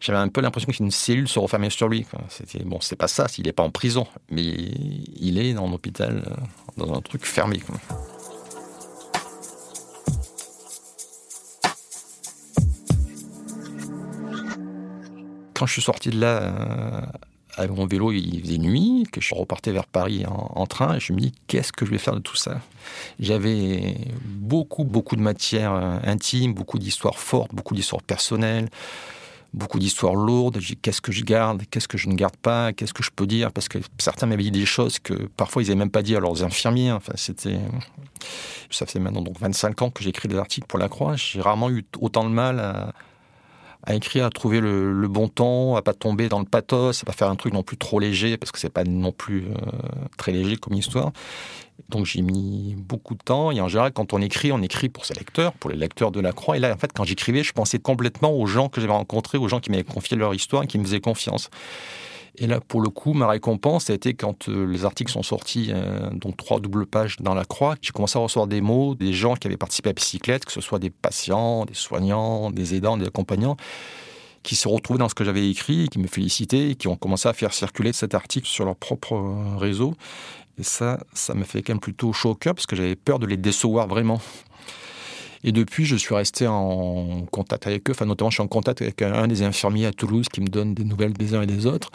J'avais 0.00 0.18
un 0.18 0.28
peu 0.28 0.40
l'impression 0.40 0.72
qu'une 0.72 0.90
cellule 0.90 1.28
se 1.28 1.38
refermait 1.38 1.70
sur 1.70 1.88
lui. 1.88 2.04
C'était 2.28 2.64
bon, 2.64 2.80
c'est 2.80 2.96
pas 2.96 3.06
ça, 3.06 3.28
s'il 3.28 3.46
n'est 3.46 3.52
pas 3.52 3.62
en 3.62 3.70
prison, 3.70 4.08
mais 4.30 4.42
il 4.42 5.38
est 5.38 5.54
dans 5.54 5.68
l'hôpital, 5.68 6.24
euh, 6.26 6.34
dans 6.76 6.92
un 6.94 7.00
truc 7.00 7.24
fermé. 7.24 7.60
Quand 15.54 15.66
je 15.66 15.72
suis 15.72 15.82
sorti 15.82 16.10
de 16.10 16.20
là 16.20 16.42
euh, 16.42 17.00
avec 17.58 17.72
mon 17.72 17.86
vélo, 17.86 18.12
il 18.12 18.40
faisait 18.40 18.58
nuit, 18.58 19.04
que 19.10 19.20
je 19.20 19.34
repartais 19.34 19.72
vers 19.72 19.86
Paris 19.86 20.24
en, 20.26 20.66
train, 20.66 20.96
et 20.96 21.00
je 21.00 21.12
me 21.12 21.18
dis, 21.18 21.32
qu'est-ce 21.48 21.72
que 21.72 21.84
je 21.84 21.90
vais 21.90 21.98
faire 21.98 22.14
de 22.14 22.20
tout 22.20 22.36
ça? 22.36 22.60
J'avais 23.18 23.96
beaucoup, 24.24 24.84
beaucoup 24.84 25.16
de 25.16 25.20
matière 25.20 25.72
euh, 25.72 25.98
intime, 26.04 26.54
beaucoup 26.54 26.78
d'histoires 26.78 27.18
fortes, 27.18 27.52
beaucoup 27.52 27.74
d'histoires 27.74 28.02
personnelles, 28.02 28.68
beaucoup 29.52 29.80
d'histoires 29.80 30.14
lourdes. 30.14 30.58
Qu'est-ce 30.82 31.00
que 31.00 31.10
je 31.10 31.24
garde? 31.24 31.64
Qu'est-ce 31.70 31.88
que 31.88 31.98
je 31.98 32.08
ne 32.08 32.14
garde 32.14 32.36
pas? 32.36 32.72
Qu'est-ce 32.72 32.94
que 32.94 33.02
je 33.02 33.10
peux 33.10 33.26
dire? 33.26 33.50
Parce 33.50 33.68
que 33.68 33.78
certains 33.98 34.26
m'avaient 34.26 34.44
dit 34.44 34.50
des 34.52 34.66
choses 34.66 35.00
que 35.00 35.14
parfois 35.36 35.62
ils 35.62 35.66
n'avaient 35.66 35.78
même 35.78 35.90
pas 35.90 36.02
dit 36.02 36.14
à 36.14 36.20
leurs 36.20 36.44
infirmiers. 36.44 36.92
Enfin, 36.92 37.12
c'était... 37.16 37.58
Ça 38.70 38.86
fait 38.86 39.00
maintenant 39.00 39.22
donc 39.22 39.40
25 39.40 39.82
ans 39.82 39.90
que 39.90 40.04
j'écris 40.04 40.28
des 40.28 40.36
articles 40.36 40.66
pour 40.66 40.78
La 40.78 40.88
Croix. 40.88 41.16
J'ai 41.16 41.40
rarement 41.40 41.70
eu 41.70 41.84
autant 42.00 42.24
de 42.24 42.30
mal 42.30 42.60
à 42.60 42.92
à 43.84 43.94
écrire, 43.94 44.26
à 44.26 44.30
trouver 44.30 44.60
le, 44.60 45.08
bon 45.08 45.28
ton, 45.28 45.76
à 45.76 45.82
pas 45.82 45.94
tomber 45.94 46.28
dans 46.28 46.40
le 46.40 46.44
pathos, 46.44 47.02
à 47.02 47.06
pas 47.06 47.12
faire 47.12 47.30
un 47.30 47.36
truc 47.36 47.54
non 47.54 47.62
plus 47.62 47.76
trop 47.76 48.00
léger, 48.00 48.36
parce 48.36 48.52
que 48.52 48.58
c'est 48.58 48.68
pas 48.68 48.84
non 48.84 49.12
plus 49.12 49.46
euh, 49.46 49.54
très 50.16 50.32
léger 50.32 50.56
comme 50.56 50.74
histoire. 50.74 51.12
Donc 51.88 52.06
j'ai 52.06 52.22
mis 52.22 52.74
beaucoup 52.76 53.14
de 53.14 53.22
temps. 53.22 53.50
Et 53.50 53.60
en 53.60 53.68
général, 53.68 53.92
quand 53.92 54.12
on 54.12 54.20
écrit, 54.20 54.52
on 54.52 54.62
écrit 54.62 54.88
pour 54.88 55.04
ses 55.04 55.14
lecteurs, 55.14 55.52
pour 55.52 55.70
les 55.70 55.76
lecteurs 55.76 56.10
de 56.10 56.20
la 56.20 56.32
Croix. 56.32 56.56
Et 56.56 56.60
là, 56.60 56.74
en 56.74 56.78
fait, 56.78 56.92
quand 56.92 57.04
j'écrivais, 57.04 57.42
je 57.42 57.52
pensais 57.52 57.78
complètement 57.78 58.32
aux 58.32 58.46
gens 58.46 58.68
que 58.68 58.80
j'avais 58.80 58.92
rencontrés, 58.92 59.38
aux 59.38 59.48
gens 59.48 59.60
qui 59.60 59.70
m'avaient 59.70 59.84
confié 59.84 60.16
leur 60.16 60.34
histoire 60.34 60.64
et 60.64 60.66
qui 60.66 60.78
me 60.78 60.84
faisaient 60.84 61.00
confiance. 61.00 61.50
Et 62.40 62.46
là, 62.46 62.60
pour 62.60 62.80
le 62.80 62.88
coup, 62.88 63.14
ma 63.14 63.26
récompense 63.26 63.90
a 63.90 63.94
été 63.94 64.14
quand 64.14 64.48
euh, 64.48 64.64
les 64.66 64.84
articles 64.84 65.10
sont 65.10 65.24
sortis, 65.24 65.70
euh, 65.70 66.08
donc 66.10 66.36
trois 66.36 66.60
doubles 66.60 66.86
pages 66.86 67.16
dans 67.18 67.34
la 67.34 67.44
croix, 67.44 67.74
j'ai 67.80 67.90
commencé 67.90 68.16
à 68.16 68.22
recevoir 68.22 68.46
des 68.46 68.60
mots 68.60 68.94
des 68.94 69.12
gens 69.12 69.34
qui 69.34 69.48
avaient 69.48 69.56
participé 69.56 69.90
à 69.90 69.92
Bicyclette, 69.92 70.44
que 70.44 70.52
ce 70.52 70.60
soit 70.60 70.78
des 70.78 70.90
patients, 70.90 71.64
des 71.64 71.74
soignants, 71.74 72.52
des 72.52 72.76
aidants, 72.76 72.96
des 72.96 73.06
accompagnants, 73.06 73.56
qui 74.44 74.54
se 74.54 74.68
retrouvaient 74.68 75.00
dans 75.00 75.08
ce 75.08 75.16
que 75.16 75.24
j'avais 75.24 75.50
écrit, 75.50 75.88
qui 75.88 75.98
me 75.98 76.06
félicitaient, 76.06 76.76
qui 76.76 76.86
ont 76.86 76.96
commencé 76.96 77.28
à 77.28 77.32
faire 77.32 77.52
circuler 77.52 77.92
cet 77.92 78.14
article 78.14 78.46
sur 78.46 78.64
leur 78.64 78.76
propre 78.76 79.14
euh, 79.14 79.56
réseau. 79.56 79.94
Et 80.58 80.64
ça, 80.64 81.00
ça 81.14 81.34
me 81.34 81.42
fait 81.42 81.62
quand 81.62 81.72
même 81.72 81.80
plutôt 81.80 82.12
chaud 82.12 82.30
au 82.30 82.34
cœur, 82.36 82.54
parce 82.54 82.66
que 82.66 82.76
j'avais 82.76 82.96
peur 82.96 83.18
de 83.18 83.26
les 83.26 83.36
décevoir 83.36 83.88
vraiment. 83.88 84.20
Et 85.44 85.52
depuis, 85.52 85.84
je 85.84 85.96
suis 85.96 86.14
resté 86.14 86.46
en 86.46 87.24
contact 87.30 87.66
avec 87.66 87.88
eux. 87.88 87.92
Enfin, 87.92 88.06
notamment, 88.06 88.30
je 88.30 88.36
suis 88.36 88.42
en 88.42 88.48
contact 88.48 88.82
avec 88.82 89.02
un 89.02 89.26
des 89.28 89.42
infirmiers 89.42 89.86
à 89.86 89.92
Toulouse 89.92 90.26
qui 90.32 90.40
me 90.40 90.48
donne 90.48 90.74
des 90.74 90.84
nouvelles 90.84 91.12
des 91.12 91.34
uns 91.34 91.42
et 91.42 91.46
des 91.46 91.66
autres. 91.66 91.90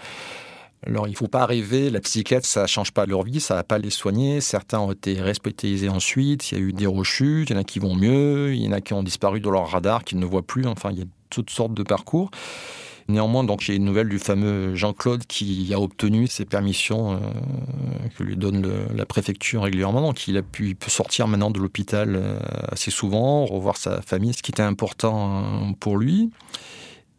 Alors, 0.85 1.07
il 1.07 1.11
ne 1.11 1.15
faut 1.15 1.29
pas 1.29 1.45
rêver, 1.45 1.89
la 1.89 2.01
psychiatre, 2.01 2.45
ça 2.45 2.63
ne 2.63 2.67
change 2.67 2.91
pas 2.91 3.05
leur 3.05 3.23
vie, 3.23 3.39
ça 3.39 3.53
ne 3.53 3.59
va 3.59 3.63
pas 3.63 3.77
les 3.77 3.89
soigner. 3.89 4.41
Certains 4.41 4.79
ont 4.79 4.91
été 4.91 5.21
respectés 5.21 5.87
ensuite, 5.87 6.51
il 6.51 6.57
y 6.57 6.61
a 6.61 6.63
eu 6.63 6.73
des 6.73 6.87
rechutes, 6.87 7.49
il 7.49 7.53
y 7.53 7.55
en 7.55 7.61
a 7.61 7.63
qui 7.63 7.79
vont 7.79 7.95
mieux, 7.95 8.53
il 8.53 8.61
y 8.61 8.67
en 8.67 8.73
a 8.73 8.81
qui 8.81 8.93
ont 8.93 9.03
disparu 9.03 9.39
de 9.39 9.49
leur 9.49 9.69
radar, 9.69 10.03
qui 10.03 10.17
ne 10.17 10.25
voient 10.25 10.45
plus. 10.45 10.65
Enfin, 10.65 10.91
il 10.91 10.99
y 10.99 11.01
a 11.01 11.05
toutes 11.29 11.51
sortes 11.51 11.73
de 11.73 11.83
parcours. 11.83 12.31
Néanmoins, 13.07 13.45
j'ai 13.59 13.75
une 13.75 13.85
nouvelle 13.85 14.09
du 14.09 14.19
fameux 14.19 14.75
Jean-Claude 14.75 15.25
qui 15.25 15.73
a 15.73 15.79
obtenu 15.79 16.27
ses 16.27 16.45
permissions 16.45 17.13
euh, 17.13 17.17
que 18.17 18.23
lui 18.23 18.37
donne 18.37 18.65
la 18.95 19.05
préfecture 19.05 19.63
régulièrement. 19.63 20.01
Donc 20.01 20.27
il 20.27 20.37
a 20.37 20.41
pu, 20.41 20.75
peut 20.75 20.89
sortir 20.89 21.27
maintenant 21.27 21.51
de 21.51 21.59
l'hôpital 21.59 22.15
euh, 22.15 22.39
assez 22.69 22.91
souvent, 22.91 23.45
revoir 23.45 23.77
sa 23.77 24.01
famille, 24.01 24.33
ce 24.33 24.41
qui 24.41 24.51
était 24.51 24.63
important 24.63 25.43
euh, 25.43 25.73
pour 25.79 25.97
lui. 25.97 26.31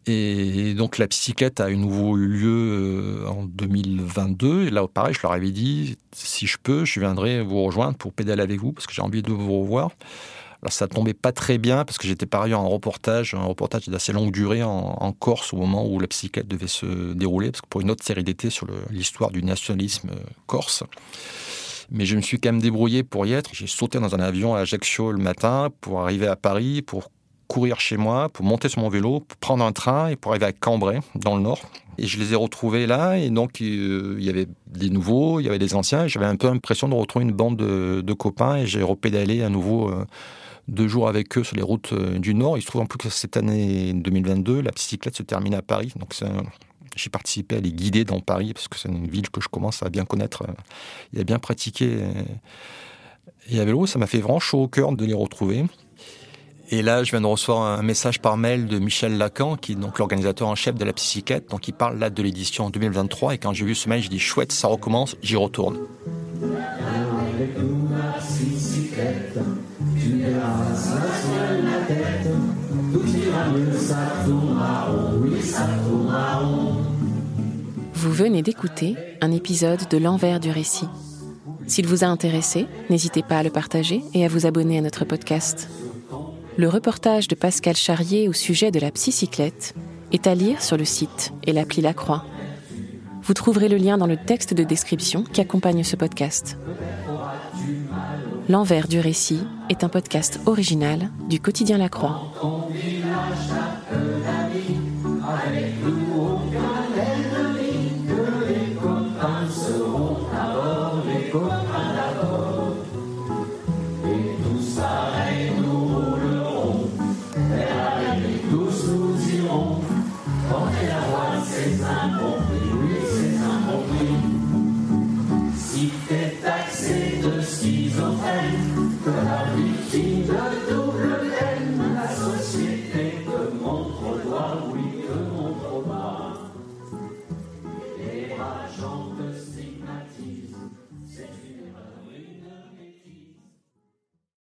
Et 0.07 0.75
donc 0.75 0.99
la 0.99 1.07
psychiatre 1.07 1.63
a 1.63 1.65
à 1.65 1.71
nouveau 1.71 2.17
eu 2.17 2.27
lieu 2.27 3.25
en 3.27 3.45
2022. 3.45 4.67
Et 4.67 4.69
là, 4.69 4.87
pareil, 4.87 5.15
je 5.15 5.21
leur 5.23 5.31
avais 5.31 5.49
dit, 5.49 5.97
si 6.11 6.45
je 6.45 6.57
peux, 6.61 6.85
je 6.85 6.99
viendrai 6.99 7.41
vous 7.41 7.63
rejoindre 7.63 7.97
pour 7.97 8.13
pédaler 8.13 8.43
avec 8.43 8.59
vous, 8.59 8.71
parce 8.71 8.85
que 8.85 8.93
j'ai 8.93 9.01
envie 9.01 9.23
de 9.23 9.31
vous 9.31 9.61
revoir. 9.61 9.91
Alors 10.65 10.73
ça 10.73 10.87
tombait 10.87 11.13
pas 11.13 11.31
très 11.31 11.59
bien 11.59 11.85
parce 11.85 11.99
que 11.99 12.07
j'étais 12.07 12.25
par 12.25 12.41
ailleurs 12.41 12.59
en 12.59 12.69
reportage, 12.69 13.35
un 13.35 13.43
reportage 13.43 13.87
d'assez 13.87 14.11
longue 14.13 14.31
durée 14.31 14.63
en, 14.63 15.11
Corse 15.11 15.53
au 15.53 15.57
moment 15.57 15.85
où 15.87 15.99
la 15.99 16.07
psychiatre 16.07 16.47
devait 16.49 16.65
se 16.65 17.13
dérouler, 17.13 17.51
parce 17.51 17.61
que 17.61 17.67
pour 17.67 17.81
une 17.81 17.91
autre 17.91 18.03
série 18.03 18.23
d'été 18.23 18.49
sur 18.49 18.65
l'histoire 18.89 19.29
du 19.29 19.43
nationalisme 19.43 20.09
euh, 20.09 20.23
corse. 20.47 20.83
Mais 21.91 22.07
je 22.07 22.15
me 22.15 22.21
suis 22.21 22.39
quand 22.39 22.51
même 22.51 22.61
débrouillé 22.63 23.03
pour 23.03 23.27
y 23.27 23.33
être. 23.33 23.51
J'ai 23.53 23.67
sauté 23.67 23.99
dans 23.99 24.15
un 24.15 24.19
avion 24.19 24.55
à 24.55 24.61
Ajaccio 24.61 25.11
le 25.11 25.19
matin 25.19 25.69
pour 25.81 26.01
arriver 26.01 26.25
à 26.25 26.35
Paris, 26.35 26.81
pour 26.81 27.11
courir 27.45 27.79
chez 27.79 27.97
moi, 27.97 28.29
pour 28.29 28.43
monter 28.43 28.67
sur 28.67 28.81
mon 28.81 28.89
vélo, 28.89 29.19
pour 29.19 29.37
prendre 29.37 29.63
un 29.63 29.71
train 29.71 30.07
et 30.07 30.15
pour 30.15 30.31
arriver 30.31 30.47
à 30.47 30.51
Cambrai, 30.51 30.99
dans 31.13 31.35
le 31.35 31.43
nord. 31.43 31.61
Et 31.99 32.07
je 32.07 32.17
les 32.19 32.33
ai 32.33 32.35
retrouvés 32.35 32.87
là, 32.87 33.19
et 33.19 33.29
donc 33.29 33.61
euh, 33.61 34.15
il 34.17 34.25
y 34.25 34.29
avait 34.29 34.47
des 34.65 34.89
nouveaux, 34.89 35.39
il 35.39 35.45
y 35.45 35.47
avait 35.47 35.59
des 35.59 35.75
anciens, 35.75 36.07
j'avais 36.07 36.25
un 36.25 36.35
peu 36.35 36.47
l'impression 36.47 36.89
de 36.89 36.95
retrouver 36.95 37.23
une 37.23 37.33
bande 37.33 37.55
de, 37.55 38.13
copains, 38.13 38.57
et 38.57 38.65
j'ai 38.65 38.81
repédalé 38.81 39.43
à 39.43 39.49
nouveau 39.49 39.91
euh, 39.91 40.05
deux 40.67 40.87
jours 40.87 41.07
avec 41.07 41.37
eux 41.37 41.43
sur 41.43 41.55
les 41.55 41.61
routes 41.61 41.93
euh, 41.93 42.17
du 42.19 42.33
Nord. 42.33 42.57
Il 42.57 42.61
se 42.61 42.67
trouve 42.67 42.81
en 42.81 42.85
plus 42.85 42.97
que 42.97 43.09
cette 43.09 43.37
année 43.37 43.93
2022, 43.93 44.61
la 44.61 44.71
cyclette 44.75 45.15
se 45.15 45.23
termine 45.23 45.53
à 45.53 45.61
Paris. 45.61 45.93
Donc 45.95 46.15
j'ai 46.95 47.09
participé 47.09 47.57
à 47.57 47.59
les 47.59 47.71
guider 47.71 48.05
dans 48.05 48.19
Paris 48.19 48.53
parce 48.53 48.67
que 48.67 48.77
c'est 48.77 48.89
une 48.89 49.07
ville 49.07 49.29
que 49.29 49.41
je 49.41 49.47
commence 49.47 49.83
à 49.83 49.89
bien 49.89 50.05
connaître 50.05 50.43
et 51.13 51.21
à 51.21 51.23
bien 51.23 51.39
pratiquer. 51.39 51.99
Et 53.49 53.59
à 53.59 53.65
vélo, 53.65 53.85
ça 53.85 53.99
m'a 53.99 54.07
fait 54.07 54.19
vraiment 54.19 54.39
chaud 54.39 54.63
au 54.63 54.67
cœur 54.67 54.91
de 54.93 55.05
les 55.05 55.13
retrouver. 55.13 55.65
Et 56.71 56.81
là, 56.81 57.03
je 57.03 57.11
viens 57.11 57.21
de 57.21 57.27
recevoir 57.27 57.79
un 57.79 57.83
message 57.83 58.19
par 58.19 58.37
mail 58.37 58.65
de 58.65 58.79
Michel 58.79 59.17
Lacan, 59.17 59.55
qui 59.55 59.73
est 59.73 59.75
donc 59.75 59.99
l'organisateur 59.99 60.47
en 60.47 60.55
chef 60.55 60.75
de 60.75 60.83
la 60.83 60.93
psychiatre. 60.93 61.47
Donc, 61.49 61.67
il 61.67 61.73
parle 61.73 61.99
là 61.99 62.09
de 62.09 62.23
l'édition 62.23 62.65
en 62.65 62.69
2023. 62.71 63.35
Et 63.35 63.37
quand 63.37 63.53
j'ai 63.53 63.65
vu 63.65 63.75
ce 63.75 63.87
mail, 63.87 64.01
j'ai 64.01 64.09
dit 64.09 64.19
chouette, 64.19 64.51
ça 64.51 64.67
recommence, 64.67 65.15
j'y 65.21 65.35
retourne. 65.35 65.77
Vous 77.93 78.11
venez 78.11 78.41
d'écouter 78.41 78.95
un 79.21 79.31
épisode 79.31 79.87
de 79.89 79.97
L'envers 79.97 80.39
du 80.39 80.49
récit. 80.49 80.87
S'il 81.67 81.85
vous 81.85 82.03
a 82.03 82.07
intéressé, 82.07 82.67
n'hésitez 82.89 83.21
pas 83.21 83.39
à 83.39 83.43
le 83.43 83.49
partager 83.49 84.01
et 84.13 84.25
à 84.25 84.27
vous 84.27 84.45
abonner 84.45 84.79
à 84.79 84.81
notre 84.81 85.05
podcast. 85.05 85.69
Le 86.57 86.69
reportage 86.69 87.27
de 87.27 87.35
Pascal 87.35 87.75
Charrier 87.75 88.27
au 88.29 88.33
sujet 88.33 88.71
de 88.71 88.79
la 88.79 88.91
psycyclette 88.91 89.75
est 90.11 90.27
à 90.27 90.33
lire 90.33 90.61
sur 90.61 90.77
le 90.77 90.85
site 90.85 91.33
et 91.45 91.53
l'appli 91.53 91.81
La 91.81 91.93
Croix. 91.93 92.25
Vous 93.21 93.33
trouverez 93.33 93.69
le 93.69 93.77
lien 93.77 93.97
dans 93.97 94.07
le 94.07 94.17
texte 94.17 94.53
de 94.53 94.63
description 94.63 95.23
qui 95.23 95.41
accompagne 95.41 95.83
ce 95.83 95.95
podcast. 95.95 96.57
L'envers 98.49 98.87
du 98.87 98.99
récit 98.99 99.41
est 99.69 99.83
un 99.83 99.89
podcast 99.89 100.39
original 100.45 101.09
du 101.29 101.39
quotidien 101.39 101.77
La 101.77 101.89
Croix. 101.89 102.31